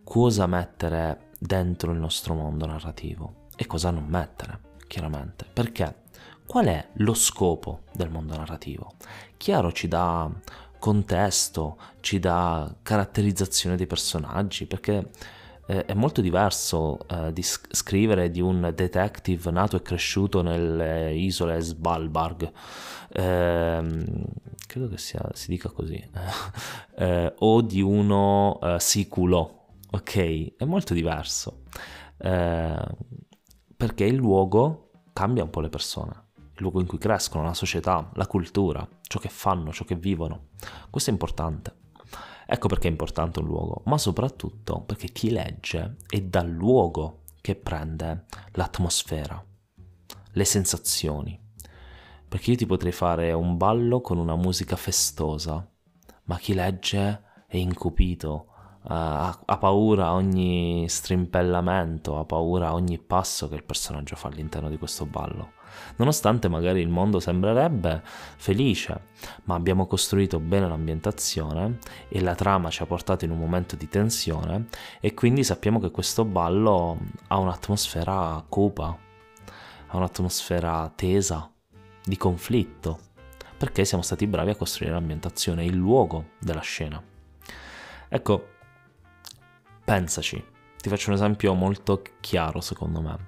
cosa 0.04 0.46
mettere 0.46 1.30
dentro 1.40 1.94
il 1.94 2.00
nostro 2.00 2.34
mondo 2.34 2.66
narrativo 2.66 3.48
e 3.56 3.66
cosa 3.68 3.90
non 3.90 4.04
mettere, 4.08 4.60
chiaramente. 4.88 5.46
Perché? 5.52 6.00
Qual 6.46 6.66
è 6.66 6.90
lo 6.96 7.14
scopo 7.14 7.84
del 7.94 8.10
mondo 8.10 8.36
narrativo? 8.36 8.96
Chiaro 9.38 9.72
ci 9.72 9.88
dà 9.88 10.30
contesto, 10.82 11.78
ci 12.00 12.18
dà 12.18 12.76
caratterizzazione 12.82 13.76
dei 13.78 13.86
personaggi, 13.86 14.66
perché 14.66 15.12
eh, 15.68 15.86
è 15.86 15.94
molto 15.94 16.22
diverso 16.22 16.98
eh, 17.08 17.32
di 17.32 17.44
scrivere 17.44 18.32
di 18.32 18.42
un 18.42 18.72
detective 18.76 19.52
nato 19.52 19.76
e 19.78 19.84
cresciuto 19.84 20.42
nelle 20.42 21.14
isole 21.14 21.62
Svalbard, 21.62 22.52
eh, 23.12 24.06
credo 24.68 24.88
che 24.88 24.98
sia, 24.98 25.22
si 25.34 25.50
dica 25.50 25.70
così, 25.70 26.04
eh, 26.98 27.34
o 27.38 27.62
di 27.62 27.82
uno 27.82 28.60
eh, 28.62 28.80
siculo, 28.80 29.68
ok? 29.92 30.56
È 30.58 30.66
molto 30.66 30.96
diverso. 30.96 31.62
eh, 32.18 32.86
perché 33.78 34.06
il 34.06 34.16
luogo 34.16 34.92
cambia 35.14 35.44
un 35.44 35.50
po' 35.50 35.62
le 35.62 35.70
persone, 35.70 36.21
luogo 36.62 36.80
in 36.80 36.88
cui 36.88 36.98
crescono, 36.98 37.44
la 37.44 37.54
società, 37.54 38.10
la 38.14 38.28
cultura, 38.28 38.88
ciò 39.02 39.20
che 39.20 39.30
fanno, 39.30 39.74
ciò 39.74 39.84
che 39.84 39.96
vivono. 39.96 40.50
Questo 40.90 41.10
è 41.10 41.14
importante. 41.14 41.76
Ecco 42.46 42.68
perché 42.68 42.88
è 42.88 42.92
importante 42.92 43.40
un 43.40 43.46
luogo, 43.46 43.82
ma 43.86 43.98
soprattutto 43.98 44.82
perché 44.82 45.08
chi 45.08 45.32
legge 45.32 45.98
è 46.08 46.22
dal 46.22 46.50
luogo 46.50 47.24
che 47.40 47.56
prende 47.56 48.26
l'atmosfera, 48.52 49.44
le 50.32 50.46
sensazioni. 50.46 51.40
Perché 52.28 52.52
io 52.52 52.58
ti 52.58 52.66
potrei 52.66 52.92
fare 52.92 53.34
un 53.34 53.58
ballo 53.58 54.02
con 54.02 54.18
una 54.18 54.36
musica 54.36 54.76
festosa, 54.76 55.70
ma 56.24 56.38
chi 56.38 56.54
legge 56.54 57.24
è 57.48 57.58
incupito, 57.58 58.51
ha, 58.84 59.40
ha, 59.46 59.58
paura 59.58 60.08
a 60.08 60.14
ogni 60.14 60.88
strimpellamento, 60.88 62.18
ha 62.18 62.26
paura 62.26 62.70
a 62.70 62.74
ogni 62.74 62.98
passo 62.98 63.48
che 63.48 63.56
il 63.56 63.64
personaggio 63.64 64.16
fa 64.16 64.28
all'interno 64.28 64.70
di 64.70 64.78
questo 64.78 65.06
ballo. 65.06 65.54
Nonostante 65.98 66.50
magari 66.50 66.82
il 66.82 66.90
mondo 66.90 67.20
sembrerebbe 67.20 68.02
felice, 68.04 69.10
ma 69.44 69.56
abbiamo 69.56 69.86
costruito 69.88 70.40
bene 70.40 70.68
l'ambientazione 70.68 71.78
e 72.10 72.22
la 72.22 72.36
trama 72.36 72.70
ci 72.70 72.82
ha 72.82 72.86
portato 72.86 73.26
in 73.26 73.32
un 73.32 73.38
momento 73.38 73.76
di 73.76 73.88
tensione 73.88 74.68
e 75.00 75.14
quindi 75.14 75.44
sappiamo 75.44 75.80
che 75.80 75.92
questo 75.92 76.26
ballo 76.26 76.98
ha 77.28 77.38
un'atmosfera 77.38 78.44
cupa, 78.50 78.98
ha 79.88 79.98
un'atmosfera 79.98 80.92
tesa, 80.96 81.52
di 82.04 82.18
conflitto, 82.18 83.00
perché 83.58 83.86
siamo 83.86 84.04
stati 84.04 84.26
bravi 84.26 84.50
a 84.50 84.56
costruire 84.56 84.94
l'ambientazione, 84.94 85.64
il 85.64 85.76
luogo 85.76 86.32
della 86.40 86.62
scena. 86.62 87.02
Ecco, 88.10 88.48
pensaci, 89.84 90.44
ti 90.78 90.90
faccio 90.90 91.10
un 91.10 91.16
esempio 91.16 91.54
molto 91.54 92.02
chiaro 92.20 92.62
secondo 92.62 93.02
me. 93.02 93.28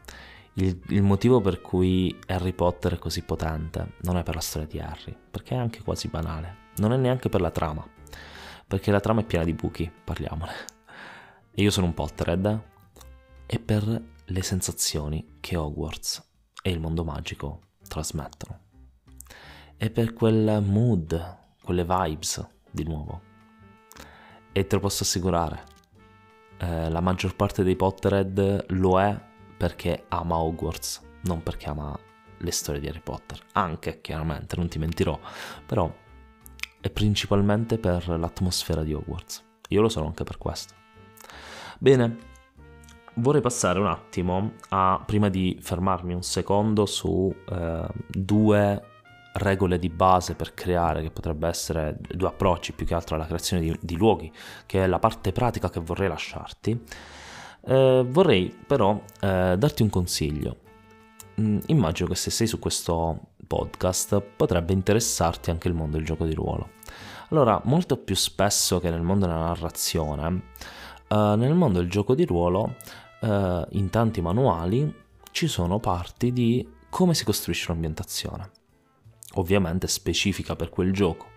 Il, 0.55 0.79
il, 0.89 1.01
motivo 1.01 1.41
per 1.41 1.61
cui 1.61 2.15
Harry 2.27 2.53
Potter 2.53 2.93
è 2.93 2.99
così 2.99 3.23
potente 3.23 3.93
non 4.01 4.17
è 4.17 4.23
per 4.23 4.35
la 4.35 4.41
storia 4.41 4.67
di 4.67 4.79
Harry, 4.79 5.15
perché 5.31 5.55
è 5.55 5.57
anche 5.57 5.81
quasi 5.81 6.09
banale, 6.09 6.57
non 6.77 6.93
è 6.93 6.97
neanche 6.97 7.29
per 7.29 7.41
la 7.41 7.49
trama, 7.49 7.87
perché 8.67 8.91
la 8.91 8.99
trama 8.99 9.21
è 9.21 9.25
piena 9.25 9.45
di 9.45 9.53
buchi, 9.53 9.91
parliamone. 10.03 10.51
E 11.55 11.61
io 11.61 11.71
sono 11.71 11.87
un 11.87 11.93
Potterhead, 11.93 12.61
e 13.45 13.59
per 13.59 14.01
le 14.25 14.41
sensazioni 14.41 15.37
che 15.39 15.55
Hogwarts 15.55 16.23
e 16.61 16.71
il 16.71 16.79
mondo 16.79 17.03
magico 17.03 17.61
trasmettono. 17.87 18.59
E 19.77 19.89
per 19.89 20.13
quel 20.13 20.63
mood, 20.63 21.37
quelle 21.63 21.83
vibes, 21.83 22.47
di 22.71 22.83
nuovo. 22.83 23.21
E 24.51 24.67
te 24.67 24.75
lo 24.75 24.81
posso 24.81 25.03
assicurare, 25.03 25.63
eh, 26.63 26.89
la 26.89 27.01
maggior 27.01 27.35
parte 27.35 27.61
dei 27.63 27.75
Potterhead 27.75 28.71
lo 28.71 28.99
è 28.99 29.19
perché 29.57 30.05
ama 30.07 30.37
Hogwarts, 30.37 31.01
non 31.23 31.43
perché 31.43 31.69
ama 31.69 31.97
le 32.37 32.51
storie 32.51 32.79
di 32.79 32.87
Harry 32.87 33.01
Potter. 33.01 33.39
Anche, 33.53 33.99
chiaramente, 33.99 34.55
non 34.55 34.69
ti 34.69 34.79
mentirò, 34.79 35.19
però 35.65 35.93
è 36.79 36.89
principalmente 36.89 37.77
per 37.77 38.07
l'atmosfera 38.07 38.83
di 38.83 38.93
Hogwarts. 38.93 39.43
Io 39.69 39.81
lo 39.81 39.89
sono 39.89 40.07
anche 40.07 40.23
per 40.23 40.37
questo. 40.37 40.73
Bene, 41.79 42.17
vorrei 43.15 43.41
passare 43.41 43.79
un 43.79 43.87
attimo 43.87 44.53
a, 44.69 45.03
prima 45.05 45.27
di 45.27 45.57
fermarmi 45.59 46.13
un 46.13 46.23
secondo 46.23 46.85
su 46.85 47.33
eh, 47.49 47.87
due 48.07 48.92
regole 49.33 49.79
di 49.79 49.89
base 49.89 50.35
per 50.35 50.53
creare, 50.53 51.01
che 51.01 51.11
potrebbe 51.11 51.47
essere 51.47 51.97
due 51.99 52.27
approcci 52.27 52.73
più 52.73 52.85
che 52.85 52.93
altro 52.93 53.15
alla 53.15 53.25
creazione 53.25 53.61
di, 53.63 53.77
di 53.81 53.95
luoghi, 53.95 54.31
che 54.65 54.83
è 54.83 54.87
la 54.87 54.99
parte 54.99 55.31
pratica 55.31 55.69
che 55.69 55.79
vorrei 55.79 56.07
lasciarti 56.07 56.81
eh, 57.65 58.05
vorrei 58.07 58.55
però 58.65 59.01
eh, 59.21 59.55
darti 59.57 59.83
un 59.83 59.89
consiglio. 59.89 60.57
Mm, 61.39 61.59
immagino 61.67 62.09
che 62.09 62.15
se 62.15 62.29
sei 62.29 62.47
su 62.47 62.59
questo 62.59 63.19
podcast 63.47 64.21
potrebbe 64.21 64.73
interessarti 64.73 65.49
anche 65.49 65.67
il 65.67 65.73
mondo 65.73 65.97
del 65.97 66.05
gioco 66.05 66.25
di 66.25 66.33
ruolo. 66.33 66.71
Allora, 67.29 67.59
molto 67.65 67.97
più 67.97 68.15
spesso 68.15 68.79
che 68.79 68.89
nel 68.89 69.01
mondo 69.01 69.25
della 69.25 69.39
narrazione, 69.39 70.43
eh, 71.07 71.33
nel 71.37 71.53
mondo 71.53 71.79
del 71.79 71.89
gioco 71.89 72.13
di 72.15 72.25
ruolo, 72.25 72.75
eh, 73.21 73.65
in 73.71 73.89
tanti 73.89 74.21
manuali 74.21 75.01
ci 75.31 75.47
sono 75.47 75.79
parti 75.79 76.31
di 76.31 76.67
come 76.89 77.15
si 77.15 77.23
costruisce 77.23 77.71
un'ambientazione, 77.71 78.51
ovviamente 79.35 79.87
specifica 79.87 80.55
per 80.55 80.69
quel 80.69 80.91
gioco. 80.91 81.27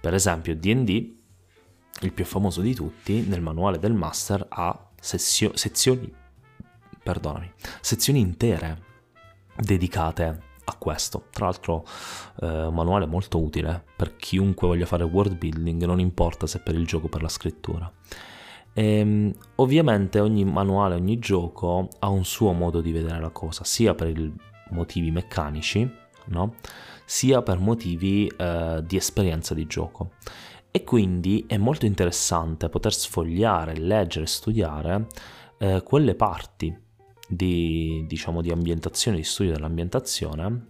Per 0.00 0.14
esempio, 0.14 0.56
DD, 0.56 1.14
il 2.00 2.12
più 2.12 2.24
famoso 2.24 2.60
di 2.60 2.74
tutti, 2.74 3.24
nel 3.26 3.40
manuale 3.40 3.78
del 3.78 3.92
master 3.92 4.44
ha 4.48 4.90
sessio- 5.00 5.56
sezioni, 5.56 6.12
sezioni 7.80 8.20
intere 8.20 8.82
dedicate 9.56 10.50
a 10.64 10.74
questo. 10.76 11.26
Tra 11.30 11.46
l'altro 11.46 11.84
eh, 12.40 12.64
un 12.64 12.74
manuale 12.74 13.06
molto 13.06 13.40
utile 13.40 13.84
per 13.96 14.16
chiunque 14.16 14.66
voglia 14.66 14.86
fare 14.86 15.04
world 15.04 15.36
building, 15.36 15.84
non 15.84 16.00
importa 16.00 16.46
se 16.46 16.60
per 16.60 16.74
il 16.74 16.86
gioco 16.86 17.06
o 17.06 17.08
per 17.08 17.22
la 17.22 17.28
scrittura. 17.28 17.90
E, 18.72 18.84
ehm, 18.84 19.32
ovviamente 19.56 20.20
ogni 20.20 20.44
manuale, 20.44 20.94
ogni 20.94 21.18
gioco 21.18 21.88
ha 21.98 22.08
un 22.08 22.24
suo 22.24 22.52
modo 22.52 22.80
di 22.80 22.92
vedere 22.92 23.20
la 23.20 23.30
cosa, 23.30 23.64
sia 23.64 23.94
per 23.94 24.12
motivi 24.70 25.10
meccanici, 25.10 25.90
no? 26.26 26.54
Sia 27.12 27.42
per 27.42 27.58
motivi 27.58 28.26
eh, 28.26 28.80
di 28.86 28.96
esperienza 28.96 29.52
di 29.52 29.66
gioco. 29.66 30.12
E 30.70 30.82
quindi 30.82 31.44
è 31.46 31.58
molto 31.58 31.84
interessante 31.84 32.70
poter 32.70 32.94
sfogliare, 32.94 33.76
leggere, 33.76 34.24
studiare 34.24 35.08
eh, 35.58 35.82
quelle 35.84 36.14
parti 36.14 36.74
di, 37.28 38.02
diciamo, 38.08 38.40
di 38.40 38.50
ambientazione, 38.50 39.18
di 39.18 39.24
studio 39.24 39.52
dell'ambientazione, 39.52 40.68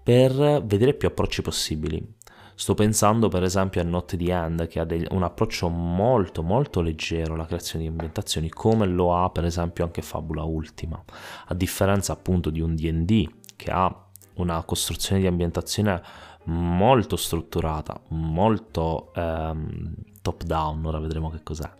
per 0.00 0.62
vedere 0.64 0.94
più 0.94 1.08
approcci 1.08 1.42
possibili. 1.42 2.14
Sto 2.54 2.74
pensando 2.74 3.26
per 3.26 3.42
esempio 3.42 3.80
a 3.80 3.84
Not 3.84 4.16
the 4.16 4.32
End 4.32 4.68
che 4.68 4.78
ha 4.78 4.84
dei, 4.84 5.04
un 5.10 5.24
approccio 5.24 5.68
molto 5.68 6.44
molto 6.44 6.80
leggero 6.80 7.34
alla 7.34 7.46
creazione 7.46 7.84
di 7.84 7.90
ambientazioni 7.90 8.48
come 8.48 8.86
lo 8.86 9.16
ha 9.16 9.30
per 9.30 9.44
esempio 9.44 9.84
anche 9.84 10.02
Fabula 10.02 10.44
Ultima, 10.44 11.02
a 11.46 11.54
differenza 11.54 12.12
appunto 12.12 12.50
di 12.50 12.60
un 12.60 12.76
DD 12.76 13.28
che 13.56 13.70
ha 13.72 14.07
una 14.38 14.62
costruzione 14.64 15.20
di 15.20 15.26
ambientazione 15.26 16.02
molto 16.44 17.16
strutturata, 17.16 18.00
molto 18.08 19.12
ehm, 19.14 19.94
top 20.22 20.42
down, 20.44 20.84
ora 20.84 20.98
vedremo 20.98 21.30
che 21.30 21.42
cos'è. 21.42 21.70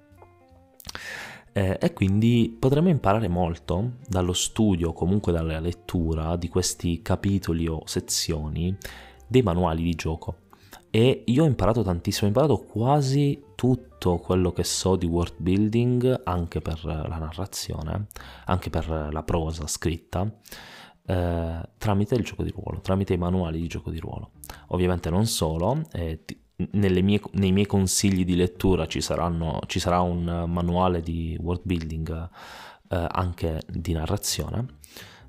Eh, 1.53 1.79
e 1.81 1.93
quindi 1.93 2.55
potremo 2.59 2.89
imparare 2.89 3.29
molto 3.29 3.93
dallo 4.07 4.33
studio, 4.33 4.93
comunque 4.93 5.33
dalla 5.33 5.59
lettura 5.59 6.37
di 6.37 6.49
questi 6.49 7.03
capitoli 7.03 7.67
o 7.67 7.83
sezioni 7.87 8.77
dei 9.27 9.43
manuali 9.43 9.83
di 9.83 9.95
gioco. 9.95 10.47
E 10.91 11.23
io 11.27 11.45
ho 11.45 11.47
imparato 11.47 11.83
tantissimo, 11.83 12.27
ho 12.27 12.29
imparato 12.29 12.59
quasi 12.59 13.43
tutto 13.55 14.17
quello 14.19 14.53
che 14.53 14.65
so 14.65 14.97
di 14.97 15.07
world 15.07 15.35
building, 15.39 16.23
anche 16.25 16.61
per 16.61 16.85
la 16.85 17.19
narrazione, 17.19 18.07
anche 18.47 18.71
per 18.71 19.09
la 19.11 19.23
prosa 19.23 19.67
scritta 19.67 20.31
eh, 21.09 21.61
tramite 21.79 22.15
il 22.17 22.23
gioco 22.23 22.43
di 22.43 22.51
ruolo, 22.51 22.81
tramite 22.81 23.15
i 23.15 23.17
manuali 23.17 23.59
di 23.59 23.67
gioco 23.67 23.91
di 23.91 23.99
ruolo. 23.99 24.33
Ovviamente 24.69 25.09
non 25.09 25.25
solo, 25.25 25.81
eh, 25.93 26.23
mie, 26.57 27.21
nei 27.33 27.53
miei 27.53 27.67
consigli 27.67 28.27
di 28.27 28.37
lettura 28.37 28.87
ci, 28.87 29.01
saranno, 29.01 29.61
ci, 29.67 29.81
sarà 29.81 30.01
un 30.01 30.45
manuale 30.47 31.01
di 31.01 31.35
world 31.41 31.63
building 31.65 32.29
eh, 32.91 33.07
anche 33.09 33.63
di 33.67 33.93
narrazione 33.93 34.67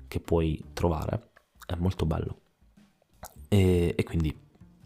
che 0.06 0.20
puoi 0.20 0.62
trovare, 0.74 1.30
è 1.66 1.76
molto 1.76 2.04
bello. 2.04 2.36
E, 3.48 3.94
e 3.96 4.02
quindi 4.02 4.36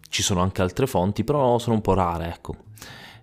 ci 0.08 0.22
sono 0.22 0.42
anche 0.42 0.62
altre 0.62 0.86
fonti, 0.86 1.24
però 1.24 1.58
sono 1.58 1.74
un 1.74 1.82
po' 1.82 1.94
rare, 1.94 2.28
ecco. 2.28 2.54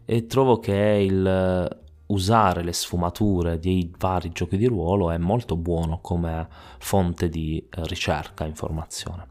E 0.04 0.26
trovo 0.28 0.60
che 0.60 1.06
il 1.08 1.80
usare 2.12 2.64
le 2.64 2.74
sfumature 2.74 3.60
dei 3.60 3.92
vari 3.98 4.32
giochi 4.32 4.58
di 4.58 4.68
ruolo 4.68 5.12
è 5.12 5.18
molto 5.18 5.56
buono 5.56 6.00
come 6.02 6.48
fonte 6.80 7.30
di 7.30 7.58
eh, 7.70 7.82
ricerca 7.86 8.46
e 8.46 8.48
informazione. 8.48 9.28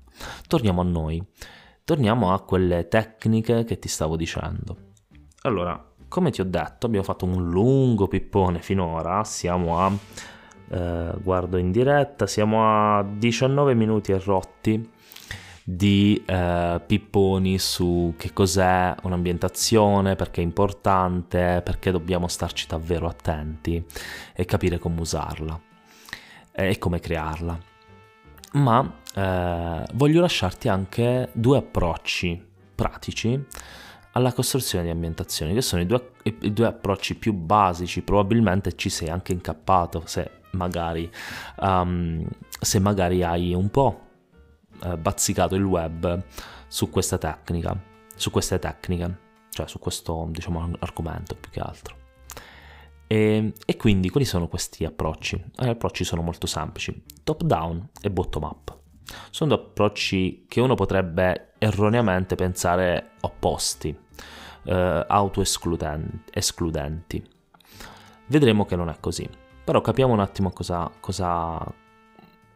Torniamo 0.47 0.81
a 0.81 0.85
noi, 0.85 1.23
torniamo 1.85 2.33
a 2.33 2.41
quelle 2.43 2.89
tecniche 2.89 3.65
che 3.65 3.79
ti 3.79 3.89
stavo 3.89 4.17
dicendo. 4.17 4.77
Allora, 5.43 5.83
come 6.09 6.31
ti 6.31 6.41
ho 6.41 6.45
detto, 6.45 6.87
abbiamo 6.87 7.05
fatto 7.05 7.25
un 7.25 7.49
lungo 7.49 8.09
pippone 8.09 8.61
finora, 8.61 9.25
siamo 9.25 9.79
a, 9.79 9.93
eh, 10.69 11.13
guardo 11.23 11.57
in 11.57 11.71
diretta, 11.71 12.27
siamo 12.27 12.99
a 12.99 13.03
19 13.03 13.75
minuti 13.75 14.13
e 14.13 14.19
rotti 14.19 14.91
di 15.77 16.21
eh, 16.27 16.81
pipponi 16.85 17.59
su 17.59 18.15
che 18.17 18.33
cos'è 18.33 18.95
un'ambientazione, 19.03 20.17
perché 20.17 20.41
è 20.41 20.45
importante, 20.45 21.61
perché 21.65 21.91
dobbiamo 21.93 22.27
starci 22.27 22.67
davvero 22.67 23.07
attenti 23.07 23.83
e 24.35 24.45
capire 24.45 24.79
come 24.79 25.01
usarla 25.01 25.61
e 26.53 26.79
come 26.79 26.99
crearla. 26.99 27.59
Ma 28.53 28.95
eh, 29.15 29.85
voglio 29.95 30.21
lasciarti 30.21 30.69
anche 30.69 31.31
due 31.33 31.59
approcci 31.59 32.49
pratici 32.75 33.47
alla 34.13 34.33
costruzione 34.33 34.85
di 34.85 34.91
ambientazioni, 34.91 35.55
che 35.55 35.63
sono 35.63 35.83
i 35.83 35.87
due, 35.87 36.11
i 36.25 36.53
due, 36.53 36.67
approcci 36.67 37.15
più 37.15 37.33
basici, 37.33 38.03
probabilmente 38.03 38.75
ci 38.75 38.89
sei 38.89 39.09
anche 39.09 39.33
incappato 39.33 40.03
se 40.05 40.39
magari, 40.53 41.09
um, 41.61 42.27
se 42.61 42.81
magari 42.81 43.23
hai 43.23 43.55
un 43.55 43.71
po' 43.71 44.09
eh, 44.83 44.97
bazzicato 44.97 45.55
il 45.55 45.65
web 45.65 46.25
su 46.67 46.91
questa 46.91 47.19
tecnica, 47.19 47.79
su 48.15 48.31
queste 48.31 48.59
tecniche, 48.59 49.19
cioè 49.51 49.67
su 49.67 49.79
questo 49.79 50.29
diciamo 50.31 50.71
argomento 50.79 51.35
più 51.35 51.51
che 51.51 51.61
altro. 51.61 51.97
E, 53.07 53.53
e 53.67 53.77
quindi 53.77 54.09
quali 54.09 54.25
sono 54.25 54.47
questi 54.47 54.85
approcci? 54.85 55.35
Eh, 55.57 55.65
gli 55.65 55.71
approcci 55.71 56.05
sono 56.05 56.23
molto 56.23 56.47
semplici, 56.47 57.03
top 57.25 57.43
down 57.43 57.89
e 58.01 58.11
bottom 58.11 58.45
up. 58.45 58.79
Sono 59.31 59.55
due 59.55 59.65
approcci 59.65 60.45
che 60.47 60.61
uno 60.61 60.77
potrebbe 60.77 61.55
erroneamente 61.59 62.37
pensare 62.37 63.13
opposti, 63.23 63.93
eh, 64.63 65.05
autoescludenti. 65.09 67.29
Vedremo 68.27 68.65
che 68.65 68.77
non 68.77 68.89
è 68.89 68.97
così, 69.01 69.29
però 69.65 69.81
capiamo 69.81 70.13
un 70.13 70.21
attimo 70.21 70.51
cosa, 70.51 70.89
cosa, 71.01 71.61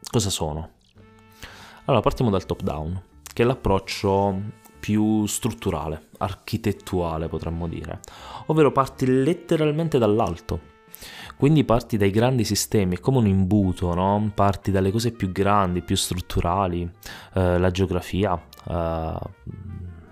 cosa 0.09 0.31
sono. 0.31 0.71
Allora 1.87 2.03
partiamo 2.03 2.31
dal 2.31 2.47
top 2.47 2.63
down, 2.63 3.03
che 3.31 3.43
è 3.43 3.47
l'approccio 3.47 4.41
più 4.81 5.27
strutturale, 5.27 6.09
architettuale 6.17 7.29
potremmo 7.29 7.69
dire, 7.69 8.01
ovvero 8.47 8.73
parti 8.73 9.05
letteralmente 9.07 9.99
dall'alto. 9.99 10.73
Quindi 11.37 11.63
parti 11.65 11.99
dai 11.99 12.11
grandi 12.11 12.45
sistemi, 12.45 12.97
è 12.97 13.01
come 13.01 13.19
un 13.19 13.27
imbuto, 13.27 13.93
no? 13.93 14.31
parti 14.35 14.71
dalle 14.71 14.91
cose 14.91 15.11
più 15.11 15.31
grandi, 15.31 15.83
più 15.83 15.95
strutturali, 15.95 16.91
eh, 17.35 17.59
la 17.59 17.71
geografia, 17.71 18.41
eh, 18.67 19.19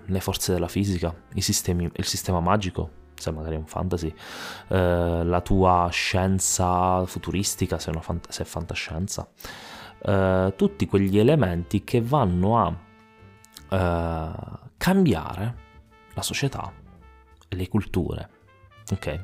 le 0.05 0.19
forze 0.19 0.53
della 0.53 0.67
fisica, 0.67 1.11
sistemi, 1.37 1.89
il 1.91 2.05
sistema 2.05 2.39
magico, 2.39 3.01
se 3.15 3.31
magari 3.31 3.55
è 3.55 3.57
un 3.57 3.65
fantasy, 3.65 4.13
eh, 4.67 5.23
la 5.23 5.41
tua 5.41 5.87
scienza 5.91 7.03
futuristica, 7.07 7.79
se, 7.79 7.91
fant- 7.93 8.29
se 8.29 8.43
è 8.43 8.45
fantascienza, 8.45 9.27
eh, 10.03 10.53
tutti 10.55 10.85
quegli 10.85 11.17
elementi 11.17 11.83
che 11.83 12.01
vanno 12.01 12.59
a 12.59 12.75
eh, 13.69 14.59
cambiare 14.77 15.55
la 16.13 16.21
società 16.21 16.71
e 17.47 17.55
le 17.55 17.67
culture. 17.67 18.29
Ok? 18.91 19.23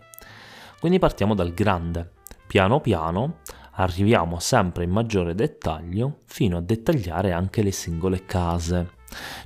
Quindi 0.79 0.99
partiamo 0.99 1.35
dal 1.35 1.53
grande. 1.53 2.13
Piano 2.47 2.79
piano 2.79 3.39
arriviamo 3.73 4.39
sempre 4.39 4.83
in 4.83 4.91
maggiore 4.91 5.35
dettaglio 5.35 6.19
fino 6.25 6.57
a 6.57 6.61
dettagliare 6.61 7.31
anche 7.31 7.61
le 7.61 7.71
singole 7.71 8.25
case. 8.25 8.97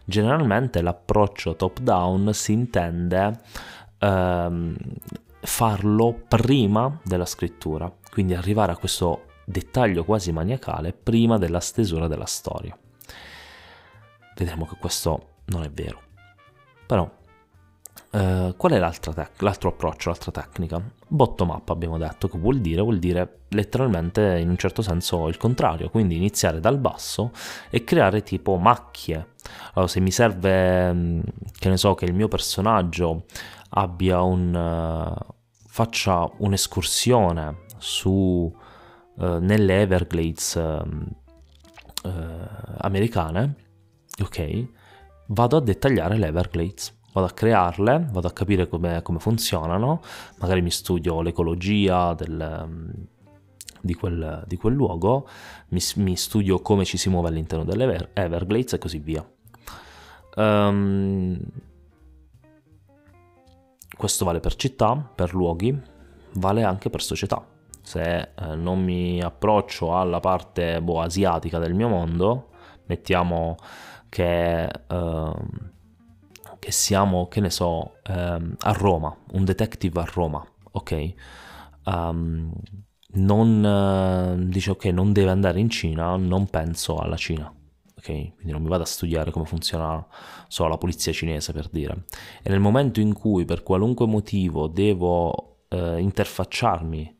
Generalmente 0.06 0.82
l'approccio 0.82 1.56
top 1.56 1.80
down 1.80 2.34
si 2.34 2.52
intende 2.52 3.40
ehm, 3.98 4.76
farlo 5.42 6.24
prima 6.28 7.00
della 7.04 7.26
scrittura, 7.26 7.92
quindi 8.12 8.34
arrivare 8.34 8.72
a 8.72 8.78
questo 8.78 9.32
dettaglio 9.46 10.04
quasi 10.04 10.32
maniacale 10.32 10.94
prima 10.94 11.38
della 11.38 11.60
stesura 11.60 12.08
della 12.08 12.26
storia. 12.26 12.78
Vedremo 14.36 14.66
che 14.66 14.76
questo 14.80 15.28
non 15.46 15.64
è 15.64 15.70
vero. 15.70 16.02
Però, 16.86 17.10
eh, 18.12 18.54
qual 18.56 18.72
è 18.72 18.92
tec- 19.00 19.42
l'altro 19.42 19.70
approccio, 19.70 20.10
l'altra 20.10 20.32
tecnica? 20.32 20.82
Bottom 21.08 21.50
up 21.50 21.70
abbiamo 21.70 21.98
detto, 21.98 22.28
che 22.28 22.38
vuol 22.38 22.60
dire? 22.60 22.82
Vuol 22.82 23.00
dire 23.00 23.40
letteralmente 23.50 24.38
in 24.40 24.50
un 24.50 24.58
certo 24.58 24.82
senso 24.82 25.28
il 25.28 25.38
contrario, 25.38 25.90
quindi 25.90 26.16
iniziare 26.16 26.60
dal 26.60 26.78
basso 26.78 27.32
e 27.70 27.84
creare 27.84 28.24
tipo 28.24 28.58
macchie. 28.58 29.34
Allora, 29.74 29.90
se 29.90 30.00
mi 30.00 30.12
serve, 30.12 30.94
mm, 30.94 31.22
che 31.58 31.70
ne 31.70 31.78
so, 31.78 31.96
che 31.96 32.06
il 32.06 32.14
mio 32.14 32.28
personaggio 32.28 33.26
abbia 33.70 34.22
un... 34.22 34.54
Uh, 34.54 35.34
faccia 35.68 36.30
un'escursione 36.38 37.66
su... 37.78 38.56
Uh, 39.16 39.38
nelle 39.38 39.82
Everglades 39.82 40.56
uh, 40.56 42.08
americane, 42.80 43.56
ok? 44.22 44.68
vado 45.28 45.58
a 45.58 45.62
dettagliare 45.62 46.18
le 46.18 46.28
Everglades, 46.28 46.96
vado 47.14 47.28
a 47.28 47.32
crearle, 47.32 48.08
vado 48.12 48.28
a 48.28 48.32
capire 48.32 48.68
come, 48.68 49.02
come 49.02 49.20
funzionano, 49.20 50.02
magari 50.40 50.62
mi 50.62 50.72
studio 50.72 51.22
l'ecologia 51.22 52.14
del, 52.14 52.66
mm, 52.68 52.90
di, 53.82 53.94
quel, 53.94 54.44
di, 54.48 54.58
quel, 54.58 54.74
luogo, 54.74 55.28
mi, 55.70 55.80
mi, 55.98 56.16
studio 56.16 56.60
come 56.60 56.86
ci 56.86 56.98
si 56.98 57.10
muove 57.10 57.30
all'interno 57.30 57.64
delle 57.64 58.10
Everglades 58.14 58.74
e 58.74 58.78
così 58.78 59.00
via. 59.00 59.26
Um, 60.36 61.40
questo 63.96 64.26
vale 64.26 64.40
per 64.40 64.56
città, 64.56 64.96
per 64.96 65.34
luoghi, 65.34 65.80
vale 66.34 66.64
anche 66.64 66.90
per 66.90 67.02
società. 67.02 67.53
Se 67.84 68.02
eh, 68.02 68.56
non 68.56 68.82
mi 68.82 69.22
approccio 69.22 69.96
alla 69.96 70.20
parte 70.20 70.82
boh, 70.82 71.02
asiatica 71.02 71.60
del 71.60 71.74
mio 71.74 71.90
mondo, 71.90 72.50
mettiamo 72.86 73.58
che, 74.10 74.70
uh, 74.88 75.34
che 76.60 76.72
siamo, 76.72 77.28
che 77.28 77.42
ne 77.42 77.50
so, 77.50 77.98
um, 78.10 78.56
a 78.60 78.72
Roma, 78.72 79.16
un 79.34 79.44
detective 79.44 80.00
a 80.00 80.08
Roma, 80.12 80.46
ok? 80.72 81.14
Um, 81.86 82.52
non 83.16 83.64
uh, 83.64 84.48
dice 84.48 84.72
ok, 84.72 84.86
non 84.86 85.12
deve 85.12 85.32
andare 85.32 85.60
in 85.60 85.70
Cina, 85.70 86.16
non 86.16 86.48
penso 86.48 86.98
alla 86.98 87.18
Cina. 87.18 87.54
Ok, 87.98 88.06
quindi 88.06 88.52
non 88.52 88.62
mi 88.62 88.70
vado 88.70 88.84
a 88.84 88.88
studiare 88.88 89.32
come 89.32 89.46
funziona 89.46 90.06
so, 90.48 90.68
la 90.68 90.78
polizia 90.78 91.12
cinese 91.12 91.54
per 91.54 91.70
dire. 91.70 92.04
E 92.42 92.50
nel 92.50 92.60
momento 92.60 93.00
in 93.00 93.14
cui 93.14 93.46
per 93.46 93.64
qualunque 93.64 94.06
motivo 94.06 94.68
devo 94.68 95.58
uh, 95.70 95.98
interfacciarmi 95.98 97.20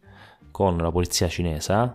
con 0.54 0.78
la 0.78 0.92
polizia 0.92 1.28
cinese, 1.28 1.92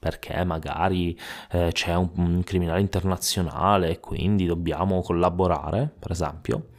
perché 0.00 0.42
magari 0.44 1.16
eh, 1.52 1.70
c'è 1.70 1.94
un, 1.94 2.10
un, 2.16 2.42
criminale 2.42 2.80
internazionale 2.80 3.90
e 3.90 4.00
quindi 4.00 4.46
dobbiamo 4.46 5.00
collaborare, 5.00 5.88
per 5.96 6.10
esempio, 6.10 6.70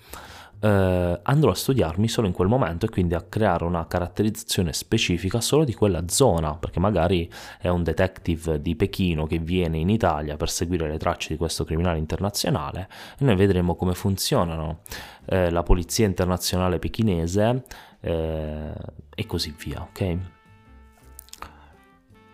eh, 0.59 1.19
andrò 1.23 1.51
a 1.51 1.55
studiarmi 1.55 2.09
solo 2.09 2.27
in 2.27 2.33
quel 2.33 2.49
momento 2.49 2.85
e 2.85 2.89
quindi 2.89 3.13
a 3.13 3.21
creare 3.21 3.63
una 3.63 3.87
caratterizzazione 3.87 4.73
specifica 4.73 5.39
solo 5.39 5.63
di 5.63 5.73
quella 5.73 6.03
zona, 6.07 6.57
perché 6.57 6.81
magari 6.81 7.31
è 7.59 7.69
un 7.69 7.81
detective 7.81 8.61
di 8.61 8.75
Pechino 8.75 9.25
che 9.25 9.37
viene 9.39 9.77
in 9.77 9.89
Italia 9.89 10.35
per 10.35 10.49
seguire 10.49 10.89
le 10.89 10.97
tracce 10.97 11.29
di 11.29 11.37
questo 11.37 11.63
criminale 11.63 11.97
internazionale 11.97 12.89
e 13.17 13.23
noi 13.23 13.37
vedremo 13.37 13.75
come 13.75 13.93
funzionano 13.93 14.81
eh, 15.27 15.49
la 15.49 15.63
polizia 15.63 16.05
internazionale 16.05 16.77
pechinese 16.77 17.63
eh, 18.01 18.73
e 19.15 19.25
così 19.25 19.55
via, 19.57 19.81
ok? 19.81 20.40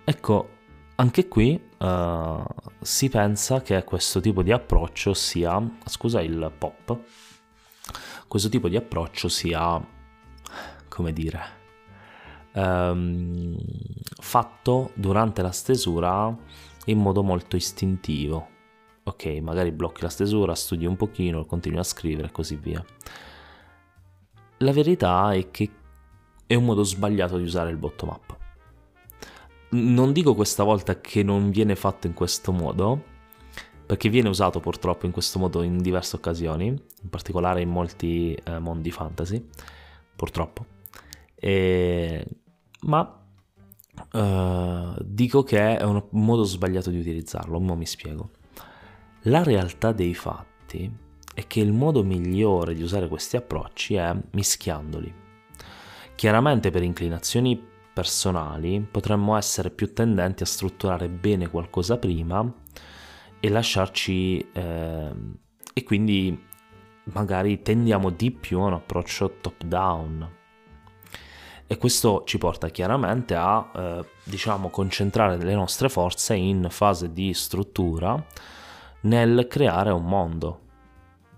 Ecco, 0.10 0.50
anche 0.96 1.28
qui 1.28 1.62
uh, 1.80 2.44
si 2.80 3.10
pensa 3.10 3.62
che 3.62 3.84
questo 3.84 4.22
tipo 4.22 4.42
di 4.42 4.54
approccio 4.54 5.14
sia, 5.14 5.62
scusa 5.84 6.22
il 6.22 6.50
pop, 6.58 6.98
questo 8.26 8.48
tipo 8.48 8.70
di 8.70 8.78
approccio 8.78 9.28
sia, 9.28 9.86
come 10.88 11.12
dire, 11.12 11.42
um, 12.54 13.58
fatto 14.18 14.92
durante 14.94 15.42
la 15.42 15.52
stesura 15.52 16.34
in 16.86 17.00
modo 17.00 17.22
molto 17.22 17.58
istintivo. 17.58 18.48
Ok, 19.04 19.26
magari 19.42 19.74
blocchi 19.74 20.04
la 20.04 20.10
stesura, 20.10 20.56
studi 20.56 20.86
un 20.86 20.96
pochino, 20.96 21.46
continui 21.46 21.80
a 21.80 21.84
scrivere 21.84 22.30
e 22.30 22.32
così 22.32 22.56
via. 22.56 22.82
La 24.60 24.72
verità 24.72 25.34
è 25.34 25.52
che 25.52 25.70
è 26.46 26.56
un 26.56 26.64
modo 26.64 26.84
sbagliato 26.84 27.36
di 27.36 27.44
usare 27.44 27.72
il 27.72 27.78
bottom 27.78 28.08
up 28.08 28.37
non 29.70 30.14
dico 30.14 30.34
questa 30.34 30.64
volta 30.64 31.00
che 31.02 31.24
non 31.24 31.50
viene 31.50 31.76
fatto 31.76 32.08
in 32.08 32.14
questo 32.14 32.52
modo, 32.52 33.16
perché 33.86 34.10
viene 34.10 34.30
usato 34.30 34.60
purtroppo 34.60 35.06
in 35.06 35.12
questo 35.12 35.40
modo 35.40 35.62
in 35.62 35.82
diverse 35.82 36.16
occasioni, 36.16 36.68
in 36.68 37.10
particolare 37.10 37.62
in 37.62 37.70
molti 37.70 38.34
eh, 38.34 38.60
mondi 38.60 38.92
fantasy, 38.92 39.46
purtroppo. 40.16 40.66
E... 41.36 42.26
Ma 42.82 43.22
uh, 44.12 44.96
dico 45.04 45.44
che 45.44 45.78
è 45.78 45.84
un 45.84 46.04
modo 46.12 46.44
sbagliato 46.44 46.90
di 46.90 47.00
utilizzarlo, 47.00 47.60
ma 47.60 47.76
mi 47.76 47.86
spiego. 47.86 48.32
La 49.24 49.44
realtà 49.44 49.92
dei 49.92 50.14
fatti 50.14 50.90
è 51.34 51.48
che 51.48 51.60
il 51.60 51.72
modo 51.72 52.04
migliore 52.04 52.74
di 52.74 52.84
usare 52.84 53.08
questi 53.08 53.36
approcci 53.36 53.96
è 53.96 54.16
mischiandoli. 54.32 55.14
Chiaramente 56.16 56.72
per 56.72 56.84
inclinazioni 56.84 57.76
personali 57.98 58.80
potremmo 58.80 59.36
essere 59.36 59.72
più 59.72 59.92
tendenti 59.92 60.44
a 60.44 60.46
strutturare 60.46 61.10
bene 61.10 61.50
qualcosa 61.50 61.98
prima 61.98 62.48
e 63.40 63.50
lasciarci 63.50 64.52
eh, 64.54 65.12
e 65.74 65.84
quindi 65.84 66.46
magari 67.06 67.64
tendiamo 67.64 68.12
di 68.12 68.30
più 68.30 68.60
a 68.60 68.66
un 68.66 68.74
approccio 68.74 69.38
top 69.42 69.64
down. 69.64 70.30
E 71.66 71.78
questo 71.80 72.22
ci 72.26 72.38
porta 72.38 72.70
chiaramente 72.70 73.34
a 73.34 73.68
eh, 73.76 74.06
diciamo 74.24 74.70
concentrare 74.70 75.38
le 75.38 75.56
nostre 75.56 75.90
forze 75.90 76.36
in 76.36 76.68
fase 76.70 77.12
di 77.12 77.34
struttura 77.34 78.24
nel 79.02 79.48
creare 79.50 79.90
un 79.90 80.06
mondo 80.06 80.66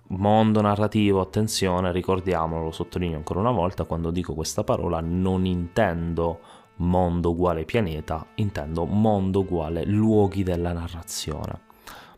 mondo 0.09 0.61
narrativo 0.61 1.21
attenzione 1.21 1.91
ricordiamolo 1.91 2.65
lo 2.65 2.71
sottolineo 2.71 3.17
ancora 3.17 3.39
una 3.39 3.51
volta 3.51 3.83
quando 3.85 4.11
dico 4.11 4.33
questa 4.33 4.63
parola 4.63 4.99
non 5.01 5.45
intendo 5.45 6.39
mondo 6.79 7.31
uguale 7.31 7.65
pianeta, 7.65 8.25
intendo 8.35 8.85
mondo 8.85 9.39
uguale 9.41 9.85
luoghi 9.85 10.43
della 10.43 10.73
narrazione. 10.73 11.67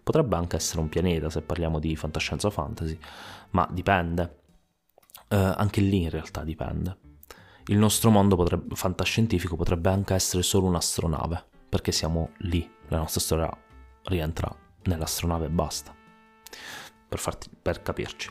Potrebbe 0.04 0.36
anche 0.36 0.56
essere 0.56 0.82
un 0.82 0.90
pianeta 0.90 1.30
se 1.30 1.42
parliamo 1.42 1.80
di 1.80 1.96
fantascienza 1.96 2.50
fantasy, 2.50 2.98
ma 3.52 3.68
dipende. 3.72 4.40
Eh, 5.28 5.36
anche 5.36 5.82
lì 5.82 6.04
in 6.04 6.10
realtà 6.10 6.44
dipende. 6.44 6.98
Il 7.66 7.78
nostro 7.78 8.10
mondo 8.10 8.36
potrebbe, 8.36 8.76
fantascientifico 8.76 9.56
potrebbe 9.56 9.90
anche 9.90 10.14
essere 10.14 10.44
solo 10.44 10.68
un'astronave, 10.68 11.44
perché 11.70 11.92
siamo 11.92 12.32
lì, 12.40 12.70
la 12.88 12.98
nostra 12.98 13.20
storia 13.20 13.58
rientra 14.06 14.54
nell'astronave 14.84 15.46
e 15.46 15.50
basta, 15.50 15.94
per, 17.12 17.20
farti, 17.20 17.50
per 17.62 17.82
capirci. 17.82 18.30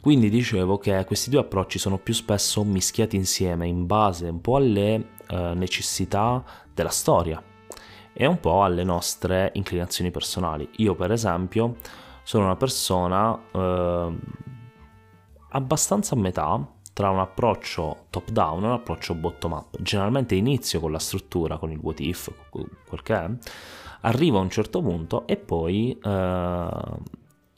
Quindi 0.00 0.30
dicevo 0.30 0.78
che 0.78 1.04
questi 1.04 1.30
due 1.30 1.40
approcci 1.40 1.78
sono 1.78 1.98
più 1.98 2.12
spesso 2.12 2.64
mischiati 2.64 3.14
insieme 3.14 3.68
in 3.68 3.86
base 3.86 4.28
un 4.28 4.40
po' 4.40 4.56
alle 4.56 5.10
eh, 5.28 5.52
necessità 5.54 6.42
della 6.74 6.88
storia 6.88 7.40
e 8.12 8.26
un 8.26 8.40
po' 8.40 8.64
alle 8.64 8.82
nostre 8.82 9.52
inclinazioni 9.54 10.10
personali. 10.10 10.68
Io 10.78 10.96
per 10.96 11.12
esempio 11.12 11.76
sono 12.24 12.46
una 12.46 12.56
persona 12.56 13.38
eh, 13.52 14.18
abbastanza 15.50 16.16
a 16.16 16.18
metà 16.18 16.66
tra 16.92 17.10
un 17.10 17.20
approccio 17.20 18.06
top 18.10 18.30
down 18.30 18.64
e 18.64 18.66
un 18.66 18.72
approccio 18.72 19.14
bottom 19.14 19.52
up. 19.52 19.80
Generalmente 19.80 20.34
inizio 20.34 20.80
con 20.80 20.90
la 20.90 20.98
struttura, 20.98 21.58
con 21.58 21.70
il 21.70 21.78
what 21.80 22.00
if, 22.00 22.32
quel 22.48 23.02
che 23.02 23.14
è, 23.14 23.30
arrivo 24.00 24.38
a 24.38 24.40
un 24.40 24.50
certo 24.50 24.82
punto 24.82 25.26
e 25.26 25.36
poi 25.36 25.96
eh, 26.02 26.68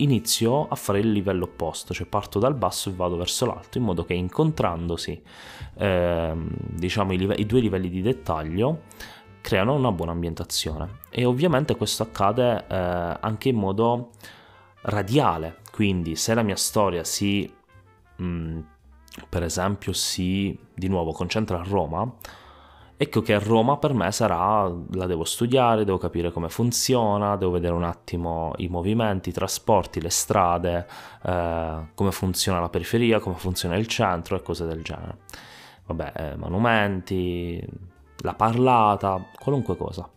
inizio 0.03 0.69
a 0.69 0.75
fare 0.75 1.01
il 1.01 1.11
livello 1.11 1.45
opposto, 1.45 1.95
cioè 1.95 2.07
parto 2.07 2.39
dal 2.39 2.55
basso 2.55 2.91
e 2.91 2.93
vado 2.93 3.17
verso 3.17 3.47
l'alto, 3.47 3.79
in 3.79 3.85
modo 3.85 4.05
che 4.05 4.15
incontrandosi 4.15 5.23
eh, 5.75 6.35
diciamo 6.37 7.13
i, 7.13 7.19
live- 7.19 7.35
i, 7.37 7.47
due 7.47 7.61
livelli 7.61 7.89
di 7.89 8.03
dettaglio 8.03 8.83
creano 9.41 9.75
una 9.75 9.93
buona 9.93 10.13
ambientazione. 10.13 11.01
E 11.11 11.25
ovviamente 11.25 11.77
questo 11.77 12.03
accade 12.03 12.65
eh, 12.69 13.19
anche 13.21 13.49
in 13.49 13.57
modo 13.57 14.11
radiale, 14.83 15.59
quindi 15.71 16.17
se 16.17 16.35
la 16.35 16.43
mia 16.43 16.57
storia 16.57 17.05
si, 17.05 17.53
mh, 18.17 18.25
mm, 18.25 18.59
per 19.29 19.43
esempio, 19.43 19.93
si 19.93 20.59
di 20.75 20.89
nuovo 20.89 21.13
concentra 21.13 21.61
a 21.61 21.65
Roma, 21.65 22.11
Ecco 23.03 23.21
che 23.21 23.37
Roma 23.41 23.79
per 23.79 23.95
me 23.95 24.13
sarà, 24.13 24.73
la 24.93 25.07
devo 25.07 25.25
studiare, 25.25 25.85
devo 25.85 25.99
capire 25.99 26.31
come 26.31 26.49
funziona, 26.49 27.35
devo 27.35 27.51
vedere 27.51 27.75
un 27.75 27.83
attimo 27.83 28.53
i 28.59 28.69
movimenti, 28.69 29.31
i 29.31 29.33
trasporti, 29.33 30.01
le 30.01 30.09
strade, 30.09 30.87
eh, 31.25 31.89
come 31.97 32.13
funziona 32.13 32.61
la 32.61 32.69
periferia, 32.69 33.19
come 33.19 33.35
funziona 33.35 33.75
il 33.75 33.89
centro 33.89 34.37
e 34.37 34.43
cose 34.43 34.67
del 34.67 34.85
genere. 34.85 35.17
Vabbè, 35.87 36.13
eh, 36.15 36.37
monumenti, 36.37 37.61
la 38.19 38.35
parlata, 38.35 39.21
qualunque 39.37 39.77
cosa. 39.77 40.09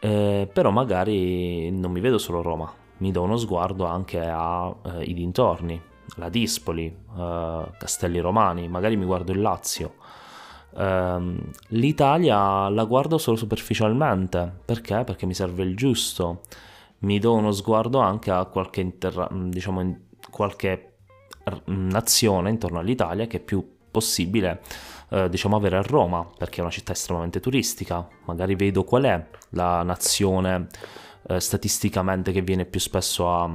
Eh, 0.00 0.48
però 0.50 0.70
magari 0.70 1.70
non 1.70 1.92
mi 1.92 2.00
vedo 2.00 2.16
solo 2.16 2.40
Roma, 2.40 2.72
mi 2.96 3.10
do 3.10 3.20
uno 3.20 3.36
sguardo 3.36 3.84
anche 3.84 4.20
ai 4.20 4.74
eh, 5.00 5.12
dintorni, 5.12 5.78
la 6.16 6.30
Dispoli, 6.30 6.86
eh, 6.86 7.72
Castelli 7.76 8.20
Romani, 8.20 8.68
magari 8.68 8.96
mi 8.96 9.04
guardo 9.04 9.32
il 9.32 9.42
Lazio 9.42 9.96
Um, 10.76 11.50
L'Italia 11.68 12.68
la 12.68 12.84
guardo 12.84 13.18
solo 13.18 13.36
superficialmente, 13.36 14.52
perché? 14.64 15.04
Perché 15.04 15.26
mi 15.26 15.34
serve 15.34 15.62
il 15.62 15.76
giusto. 15.76 16.40
Mi 17.00 17.18
do 17.18 17.34
uno 17.34 17.52
sguardo 17.52 17.98
anche 17.98 18.30
a 18.30 18.44
qualche, 18.46 18.80
inter- 18.80 19.32
diciamo, 19.32 19.96
qualche 20.30 20.94
nazione 21.66 22.50
intorno 22.50 22.78
all'Italia 22.78 23.26
che 23.26 23.38
è 23.38 23.40
più 23.40 23.72
possibile 23.90 24.62
eh, 25.10 25.28
diciamo 25.28 25.56
avere 25.56 25.76
a 25.76 25.82
Roma 25.82 26.26
perché 26.36 26.58
è 26.58 26.60
una 26.62 26.70
città 26.70 26.92
estremamente 26.92 27.38
turistica 27.38 28.08
magari 28.24 28.56
vedo 28.56 28.82
qual 28.82 29.04
è 29.04 29.26
la 29.50 29.82
nazione 29.82 30.66
eh, 31.28 31.38
statisticamente 31.38 32.32
che 32.32 32.42
viene 32.42 32.64
più 32.64 32.80
spesso 32.80 33.30
a, 33.30 33.48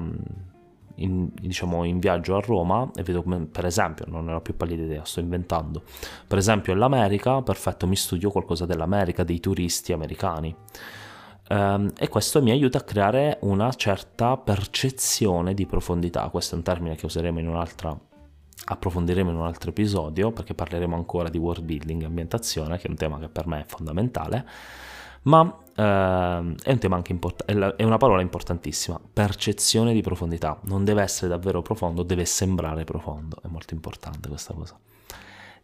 in, 1.04 1.30
diciamo, 1.34 1.84
in 1.84 2.00
viaggio 2.00 2.36
a 2.36 2.40
Roma 2.40 2.90
e 2.96 3.04
vedo 3.04 3.24
come, 3.24 3.46
per 3.46 3.66
esempio, 3.66 4.06
non 4.08 4.26
ne 4.26 4.34
ho 4.34 4.42
più 4.42 4.56
pallida 4.56 4.84
idea, 4.84 5.04
sto 5.06 5.20
inventando, 5.20 5.84
per 6.28 6.38
esempio 6.38 6.74
l'America, 6.74 7.42
perfetto, 7.42 7.88
mi 7.88 7.96
studio 7.96 8.32
qualcosa 8.32 8.66
dell'America, 8.66 9.24
dei 9.24 9.40
turisti 9.40 9.94
americani. 9.94 10.56
Um, 11.50 11.92
e 11.98 12.08
questo 12.10 12.44
mi 12.44 12.52
aiuta 12.52 12.78
a 12.78 12.82
creare 12.82 13.40
una 13.42 13.72
certa 13.74 14.38
percezione 14.38 15.56
di 15.56 15.66
profondità. 15.66 16.30
Questo 16.30 16.54
è 16.54 16.58
un 16.60 16.64
termine 16.64 16.96
che 16.96 17.08
useremo 17.08 17.40
in 17.40 17.48
un'altra 17.48 17.98
approfondiremo 18.62 19.32
in 19.32 19.38
un 19.38 19.46
altro 19.46 19.72
episodio 19.72 20.32
perché 20.32 20.54
parleremo 20.54 20.94
ancora 20.94 21.30
di 21.30 21.40
world 21.40 21.64
building 21.64 22.04
e 22.04 22.06
ambientazione, 22.06 22.78
che 22.78 22.88
è 22.88 22.90
un 22.90 22.98
tema 22.98 23.18
che 23.18 23.30
per 23.30 23.48
me 23.48 23.62
è 23.62 23.66
fondamentale 23.66 24.46
ma 25.24 25.58
eh, 25.80 26.56
è 26.64 26.72
un 26.72 26.78
tema 26.78 26.98
anche 26.98 27.14
importante, 27.14 27.76
è 27.78 27.84
una 27.84 27.98
parola 27.98 28.22
importantissima, 28.22 29.00
percezione 29.14 29.94
di 29.94 30.02
profondità, 30.02 30.60
non 30.64 30.84
deve 30.84 31.02
essere 31.02 31.30
davvero 31.30 31.62
profondo, 31.62 32.04
deve 32.04 32.26
sembrare 32.26 32.84
profondo, 32.84 33.38
è 33.42 33.48
molto 33.48 33.74
importante 33.74 34.28
questa 34.28 34.54
cosa. 34.54 34.78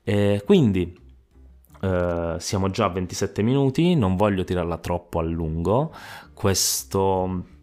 E 0.03 0.41
quindi 0.45 0.97
eh, 1.81 2.35
siamo 2.39 2.69
già 2.69 2.85
a 2.85 2.89
27 2.89 3.41
minuti, 3.41 3.95
non 3.95 4.15
voglio 4.15 4.45
tirarla 4.45 4.77
troppo 4.77 5.19
a 5.19 5.23
lungo, 5.23 5.93
questo 6.33 7.53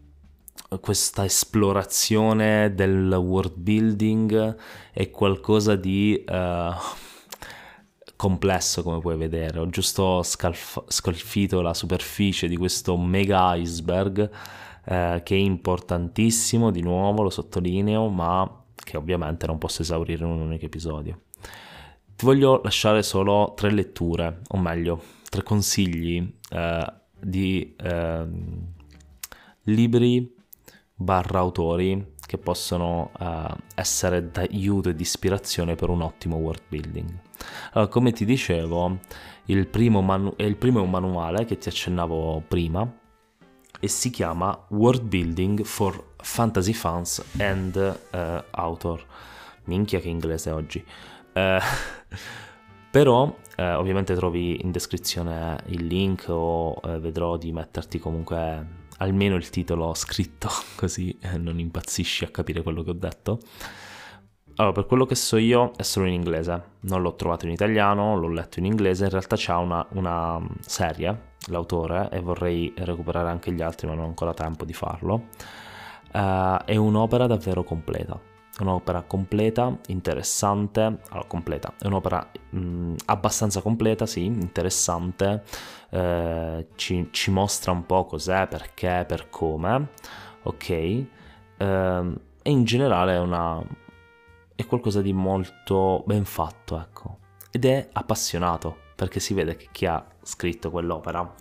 questa 0.79 1.23
esplorazione 1.23 2.73
del 2.73 3.13
world 3.13 3.53
building 3.57 4.55
è 4.91 5.09
qualcosa 5.11 5.75
di 5.75 6.23
uh, 6.27 6.33
complesso 8.23 8.83
come 8.83 8.99
puoi 8.99 9.17
vedere, 9.17 9.59
ho 9.59 9.67
giusto 9.67 10.23
scalf- 10.23 10.85
scalfito 10.87 11.59
la 11.59 11.73
superficie 11.73 12.47
di 12.47 12.55
questo 12.55 12.95
mega 12.95 13.53
iceberg 13.55 14.29
eh, 14.85 15.21
che 15.25 15.35
è 15.35 15.37
importantissimo, 15.37 16.71
di 16.71 16.81
nuovo 16.81 17.23
lo 17.23 17.29
sottolineo, 17.29 18.07
ma 18.07 18.63
che 18.75 18.95
ovviamente 18.95 19.45
non 19.45 19.57
posso 19.57 19.81
esaurire 19.81 20.23
in 20.23 20.31
un 20.31 20.39
unico 20.39 20.63
episodio. 20.63 21.23
Ti 22.15 22.23
voglio 22.23 22.61
lasciare 22.63 23.03
solo 23.03 23.51
tre 23.57 23.71
letture, 23.71 24.39
o 24.51 24.57
meglio, 24.57 25.03
tre 25.29 25.43
consigli 25.43 26.25
eh, 26.49 26.93
di 27.19 27.75
eh, 27.75 28.25
libri 29.63 30.33
barra 30.95 31.39
autori 31.39 32.12
che 32.33 32.39
possono 32.39 33.11
uh, 33.19 33.55
essere 33.75 34.31
d'aiuto 34.31 34.89
e 34.89 34.95
di 34.95 35.03
ispirazione 35.03 35.75
per 35.75 35.89
un 35.89 36.01
ottimo 36.01 36.37
world 36.37 36.63
building. 36.67 37.11
Allora, 37.73 37.91
come 37.91 38.11
ti 38.11 38.25
dicevo, 38.25 38.97
il 39.45 39.67
primo, 39.67 40.01
manu- 40.01 40.33
il 40.39 40.55
primo 40.55 40.79
è 40.79 40.81
un 40.81 40.89
manuale 40.89 41.45
che 41.45 41.59
ti 41.59 41.69
accennavo 41.69 42.41
prima 42.47 42.91
e 43.79 43.87
si 43.87 44.09
chiama 44.09 44.65
World 44.69 45.03
Building 45.03 45.63
for 45.63 46.13
Fantasy 46.17 46.73
Fans 46.73 47.23
and 47.37 47.75
uh, 47.75 48.43
Author. 48.49 49.05
Minchia 49.65 49.99
che 49.99 50.09
inglese 50.09 50.49
oggi. 50.49 50.83
Uh, 51.33 51.59
però 52.89 53.41
ovviamente 53.55 54.15
trovi 54.15 54.63
in 54.63 54.71
descrizione 54.71 55.59
il 55.67 55.85
link 55.85 56.25
o 56.27 56.79
vedrò 56.99 57.37
di 57.37 57.51
metterti 57.51 57.99
comunque 57.99 58.81
almeno 58.97 59.35
il 59.35 59.49
titolo 59.49 59.93
scritto, 59.93 60.49
così 60.75 61.17
eh, 61.21 61.37
non 61.37 61.59
impazzisci 61.59 62.23
a 62.23 62.29
capire 62.29 62.61
quello 62.61 62.83
che 62.83 62.89
ho 62.91 62.95
detto. 62.95 63.39
Allora, 64.55 64.73
per 64.73 64.85
quello 64.85 65.05
che 65.05 65.15
so 65.15 65.37
io 65.37 65.71
è 65.75 65.81
solo 65.81 66.05
in 66.05 66.13
inglese, 66.13 66.63
non 66.81 67.01
l'ho 67.01 67.15
trovato 67.15 67.45
in 67.45 67.51
italiano, 67.51 68.15
l'ho 68.15 68.27
letto 68.27 68.59
in 68.59 68.65
inglese, 68.65 69.05
in 69.05 69.09
realtà 69.09 69.35
c'è 69.35 69.53
una, 69.53 69.83
una, 69.93 70.39
serie, 70.59 71.31
l'autore, 71.47 72.09
e 72.11 72.19
vorrei 72.19 72.71
recuperare 72.77 73.29
anche 73.29 73.51
gli 73.51 73.63
altri, 73.63 73.87
ma 73.87 73.95
non 73.95 74.03
ho 74.03 74.07
ancora 74.07 74.33
tempo 74.33 74.63
di 74.63 74.73
farlo. 74.73 75.29
Uh, 76.13 76.63
è 76.65 76.75
un'opera 76.75 77.25
davvero 77.25 77.63
completa, 77.63 78.19
un'opera 78.59 79.01
completa, 79.01 79.75
interessante, 79.87 80.81
allora 80.81 81.27
completa, 81.27 81.73
è 81.79 81.87
un'opera 81.87 82.29
mh, 82.51 82.95
abbastanza 83.05 83.61
completa, 83.61 84.05
sì, 84.05 84.25
interessante, 84.25 85.43
eh, 85.89 86.67
ci, 86.75 87.07
ci, 87.11 87.31
mostra 87.31 87.71
un 87.71 87.85
po' 87.85 88.05
cos'è, 88.05 88.47
perché, 88.47 89.05
per 89.07 89.29
come, 89.29 89.89
ok? 90.43 90.69
Eh, 90.69 91.07
e 91.57 92.49
in 92.49 92.63
generale 92.63 93.15
è, 93.15 93.19
una, 93.19 93.61
è 94.55 94.65
qualcosa 94.65 95.01
di 95.01 95.13
molto 95.13 96.03
ben 96.05 96.25
fatto, 96.25 96.79
ecco. 96.79 97.17
Ed 97.51 97.65
è 97.65 97.89
appassionato, 97.91 98.77
perché 98.95 99.19
si 99.19 99.33
vede 99.33 99.55
che 99.55 99.69
chi 99.71 99.85
ha 99.85 100.05
scritto 100.21 100.69
quell'opera 100.69 101.33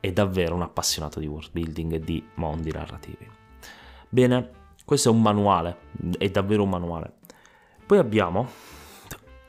è 0.00 0.12
davvero 0.12 0.54
un 0.54 0.62
appassionato 0.62 1.20
di 1.20 1.26
world 1.26 1.50
building 1.50 1.92
e 1.94 2.00
di 2.00 2.24
mondi 2.34 2.70
narrativi. 2.70 3.28
Bene, 4.08 4.57
questo 4.88 5.10
è 5.10 5.12
un 5.12 5.20
manuale, 5.20 5.76
è 6.16 6.30
davvero 6.30 6.62
un 6.62 6.70
manuale. 6.70 7.12
Poi 7.84 7.98
abbiamo 7.98 8.48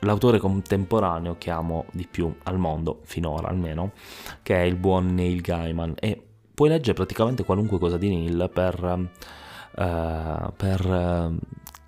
l'autore 0.00 0.36
contemporaneo 0.38 1.36
che 1.38 1.50
amo 1.50 1.86
di 1.92 2.06
più 2.06 2.30
al 2.42 2.58
mondo, 2.58 3.00
finora 3.04 3.48
almeno, 3.48 3.92
che 4.42 4.56
è 4.56 4.60
il 4.64 4.76
buon 4.76 5.14
Neil 5.14 5.40
Gaiman. 5.40 5.94
E 5.98 6.22
puoi 6.52 6.68
leggere 6.68 6.92
praticamente 6.92 7.42
qualunque 7.44 7.78
cosa 7.78 7.96
di 7.96 8.10
Neil 8.10 8.50
per, 8.52 9.08
uh, 9.76 10.52
per 10.54 10.86
uh, 10.86 11.38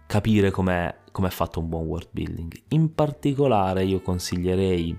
capire 0.06 0.50
com'è, 0.50 1.00
com'è 1.12 1.28
fatto 1.28 1.60
un 1.60 1.68
buon 1.68 1.84
world 1.84 2.08
building. 2.10 2.58
In 2.68 2.94
particolare 2.94 3.84
io 3.84 4.00
consiglierei 4.00 4.98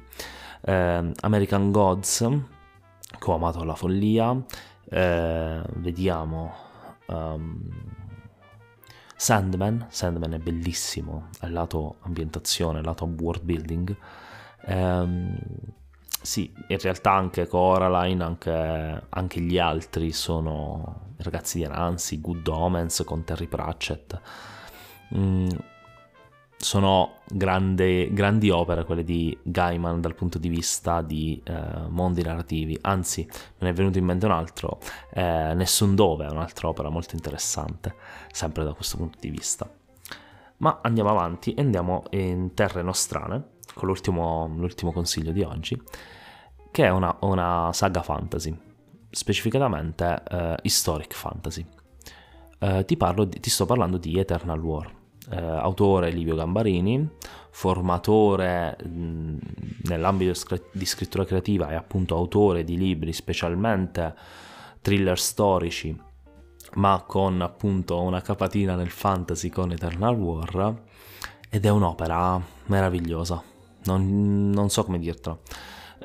eh, 0.62 1.12
American 1.22 1.72
Gods, 1.72 2.30
che 3.18 3.32
ho 3.32 3.34
amato 3.34 3.62
alla 3.62 3.74
follia, 3.74 4.40
vediamo 4.92 6.54
um, 7.08 8.02
Sandman, 9.24 9.86
Sandman 9.90 10.34
è 10.34 10.38
bellissimo, 10.38 11.30
è 11.40 11.48
lato 11.48 11.96
ambientazione, 12.02 12.84
lato 12.84 13.06
world 13.06 13.44
building. 13.44 13.96
Um, 14.66 15.40
sì, 16.22 16.54
in 16.68 16.78
realtà 16.78 17.14
anche 17.14 17.48
Coraline, 17.48 18.22
anche, 18.22 19.06
anche, 19.08 19.40
gli 19.40 19.58
altri 19.58 20.12
sono 20.12 21.14
ragazzi 21.20 21.60
di 21.60 21.64
Anansi, 21.64 22.20
Good 22.20 22.46
Omens 22.50 23.04
con 23.06 23.24
Terry 23.24 23.48
Pratchett. 23.48 24.20
Mm, 25.16 25.48
sono 26.58 27.20
grande, 27.28 28.12
grandi 28.14 28.50
opere 28.50 28.86
quelle 28.86 29.04
di 29.04 29.38
Gaiman 29.44 30.00
dal 30.00 30.16
punto 30.16 30.38
di 30.38 30.48
vista 30.48 31.02
di 31.02 31.42
eh, 31.44 31.88
mondi 31.90 32.22
narrativi, 32.22 32.78
anzi 32.82 33.26
me 33.28 33.36
ne 33.60 33.70
è 33.70 33.74
venuto 33.74 33.98
in 33.98 34.06
mente 34.06 34.26
un 34.26 34.32
altro, 34.32 34.80
eh, 35.14 35.54
Nessun 35.54 35.96
Dove 35.96 36.26
è 36.26 36.30
un'altra 36.30 36.70
opera 36.70 36.90
molto 36.90 37.16
interessante, 37.16 37.96
sempre 38.32 38.64
da 38.64 38.74
questo 38.74 38.98
punto 38.98 39.18
di 39.20 39.30
vista. 39.30 39.70
Ma 40.58 40.80
andiamo 40.82 41.10
avanti 41.10 41.54
e 41.54 41.62
andiamo 41.62 42.04
in 42.12 42.54
terre 42.54 42.82
nostrane 42.82 43.52
con 43.74 43.88
l'ultimo, 43.88 44.48
l'ultimo 44.56 44.94
consiglio 44.94 45.32
di 45.32 45.42
oggi, 45.42 45.82
che 46.72 46.86
è 46.86 46.90
una, 46.90 47.16
una 47.22 47.72
saga 47.74 48.02
fantasy, 48.02 48.58
specificatamente 49.10 50.24
eh, 50.30 50.56
historic 50.62 51.14
fantasy. 51.14 51.66
Eh, 52.60 52.86
ti, 52.86 52.98
di, 52.98 53.40
ti 53.42 53.50
sto 53.50 53.66
parlando 53.66 53.98
di 53.98 54.18
Eternal 54.18 54.60
War 54.62 55.02
eh, 55.32 55.38
autore 55.38 56.12
Livio 56.12 56.36
Gambarini, 56.36 57.10
formatore 57.50 58.78
mh, 58.84 59.38
nell'ambito 59.84 60.34
di 60.72 60.86
scrittura 60.86 61.26
creativa 61.26 61.70
e 61.70 61.76
appunto 61.76 62.16
autore 62.16 62.64
di 62.64 62.78
libri 62.78 63.14
specialmente 63.14 64.16
thriller 64.82 65.20
storici, 65.20 65.98
ma 66.76 67.04
con 67.08 67.42
appunto 67.42 68.02
una 68.02 68.22
capatina 68.22 68.76
nel 68.76 68.90
fantasy 68.90 69.50
con 69.50 69.72
Eternal 69.72 70.16
War, 70.16 70.82
ed 71.50 71.66
è 71.66 71.70
un'opera 71.70 72.42
meravigliosa, 72.66 73.42
non, 73.86 74.50
non 74.50 74.70
so 74.70 74.84
come 74.84 75.00
dirtelo. 75.00 75.42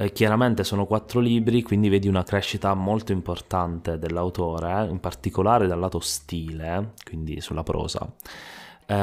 Eh, 0.01 0.13
chiaramente 0.13 0.63
sono 0.63 0.85
quattro 0.87 1.19
libri, 1.19 1.63
quindi 1.63 1.89
vedi 1.89 2.07
una 2.07 2.23
crescita 2.23 2.73
molto 2.75 3.11
importante 3.11 3.99
dell'autore, 3.99 4.87
in 4.89 5.01
particolare 5.01 5.67
dal 5.67 5.81
lato 5.81 5.99
stile, 5.99 6.93
quindi 7.05 7.41
sulla 7.41 7.65
prosa 7.65 8.09
eh, 8.91 8.95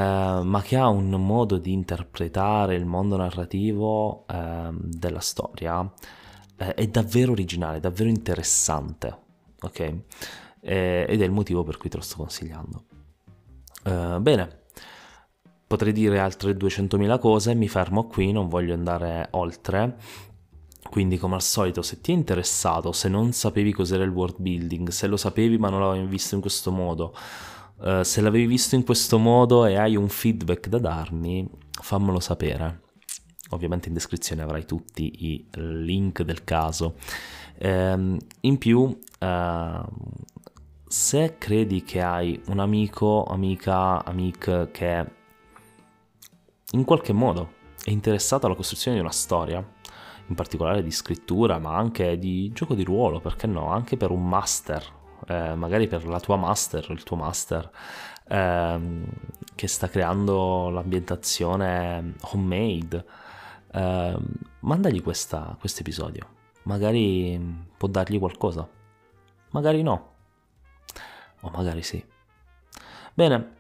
ma 0.44 0.62
che 0.64 0.78
ha 0.78 0.88
un 0.88 1.12
modo 1.12 1.58
di 1.60 1.72
interpretare 1.72 2.74
il 2.74 2.86
mondo 2.86 3.18
narrativo 3.18 4.26
eh, 4.28 4.70
della 4.74 5.20
storia 5.20 5.88
eh, 6.58 6.74
è 6.74 6.88
davvero 6.88 7.34
originale, 7.34 7.80
davvero 7.80 8.10
interessante, 8.10 9.18
ok? 9.62 9.94
ed 10.68 11.22
è 11.22 11.24
il 11.24 11.32
motivo 11.32 11.64
per 11.64 11.78
cui 11.78 11.92
te 11.92 11.98
lo 11.98 12.02
sto 12.02 12.18
consigliando. 12.18 12.86
Eh, 13.84 14.18
bene, 14.20 14.64
potrei 15.68 15.94
dire 15.94 16.18
altre 16.18 16.54
200.000 16.54 17.20
cose, 17.20 17.54
mi 17.54 17.68
fermo 17.68 18.08
qui, 18.08 18.32
non 18.32 18.48
voglio 18.48 18.74
andare 18.74 19.28
oltre. 19.32 19.98
Quindi, 20.90 21.20
come 21.20 21.36
al 21.36 21.44
solito, 21.44 21.84
se 21.84 22.02
ti 22.02 22.12
è 22.12 22.16
interessato, 22.16 22.92
se 22.92 23.10
non 23.10 23.32
sapevi 23.32 23.72
cos'era 23.72 24.04
il 24.04 24.10
world 24.10 24.38
building, 24.40 24.90
se 24.90 25.06
lo 25.06 25.18
sapevi 25.18 25.60
ma 25.60 25.70
non 25.70 25.82
l'avevi 25.82 26.08
visto 26.08 26.34
in 26.34 26.42
questo 26.42 26.72
modo, 26.72 27.14
Uh, 27.78 28.04
se 28.04 28.22
l'avevi 28.22 28.46
visto 28.46 28.76
in 28.76 28.86
questo 28.86 29.18
modo 29.18 29.66
e 29.66 29.76
hai 29.76 29.96
un 29.96 30.08
feedback 30.08 30.70
da 30.70 30.80
darmi, 30.80 31.48
fammelo 31.72 32.20
sapere. 32.20 32.84
Ovviamente 33.50 33.90
in 33.90 33.94
descrizione 33.94 34.42
avrai 34.42 34.66
tutti 34.66 35.26
i 35.26 35.46
link 35.56 36.24
del 36.24 36.44
caso. 36.44 36.96
Um, 37.60 38.18
in 38.42 38.58
più, 38.58 38.80
uh, 38.80 39.86
se 40.88 41.36
credi 41.38 41.84
che 41.84 42.02
hai 42.02 42.42
un 42.48 42.60
amico, 42.60 43.24
amica, 43.24 44.04
amic 44.04 44.72
che 44.72 45.06
in 46.72 46.84
qualche 46.86 47.14
modo 47.14 47.54
è 47.84 47.92
interessato 47.92 48.46
alla 48.46 48.56
costruzione 48.56 48.98
di 48.98 49.04
una 49.04 49.12
storia, 49.12 49.64
in 50.28 50.34
particolare 50.36 50.82
di 50.82 50.92
scrittura, 50.92 51.60
ma 51.60 51.76
anche 51.76 52.18
di 52.18 52.52
gioco 52.52 52.74
di 52.74 52.84
ruolo, 52.84 53.20
perché 53.20 53.46
no, 53.48 53.68
anche 53.68 53.96
per 53.96 54.10
un 54.10 54.28
master 54.28 54.95
eh, 55.28 55.56
magari 55.56 55.88
per 55.88 56.06
la 56.08 56.20
tua 56.20 56.36
master, 56.36 56.86
il 56.90 57.04
tuo 57.04 57.16
master, 57.18 57.70
ehm, 58.28 59.06
che 59.56 59.68
sta 59.68 59.88
creando 59.88 60.70
l'ambientazione 60.70 62.16
homemade, 62.22 63.06
eh, 63.72 64.18
mandagli 64.60 65.02
questo 65.02 65.58
episodio. 65.62 66.34
Magari 66.64 67.40
può 67.78 67.88
dargli 67.88 68.18
qualcosa, 68.18 68.68
magari 69.52 69.82
no, 69.84 70.14
o 71.42 71.50
magari 71.50 71.84
sì. 71.84 72.04
Bene, 73.14 73.54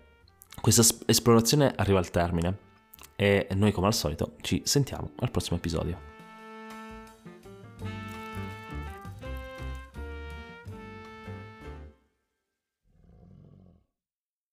questa 0.59 0.83
esplorazione 1.05 1.73
arriva 1.75 1.99
al 1.99 2.09
termine 2.09 2.57
e 3.15 3.47
noi 3.53 3.71
come 3.71 3.87
al 3.87 3.93
solito 3.93 4.33
ci 4.41 4.61
sentiamo 4.65 5.11
al 5.19 5.31
prossimo 5.31 5.57
episodio. 5.57 6.14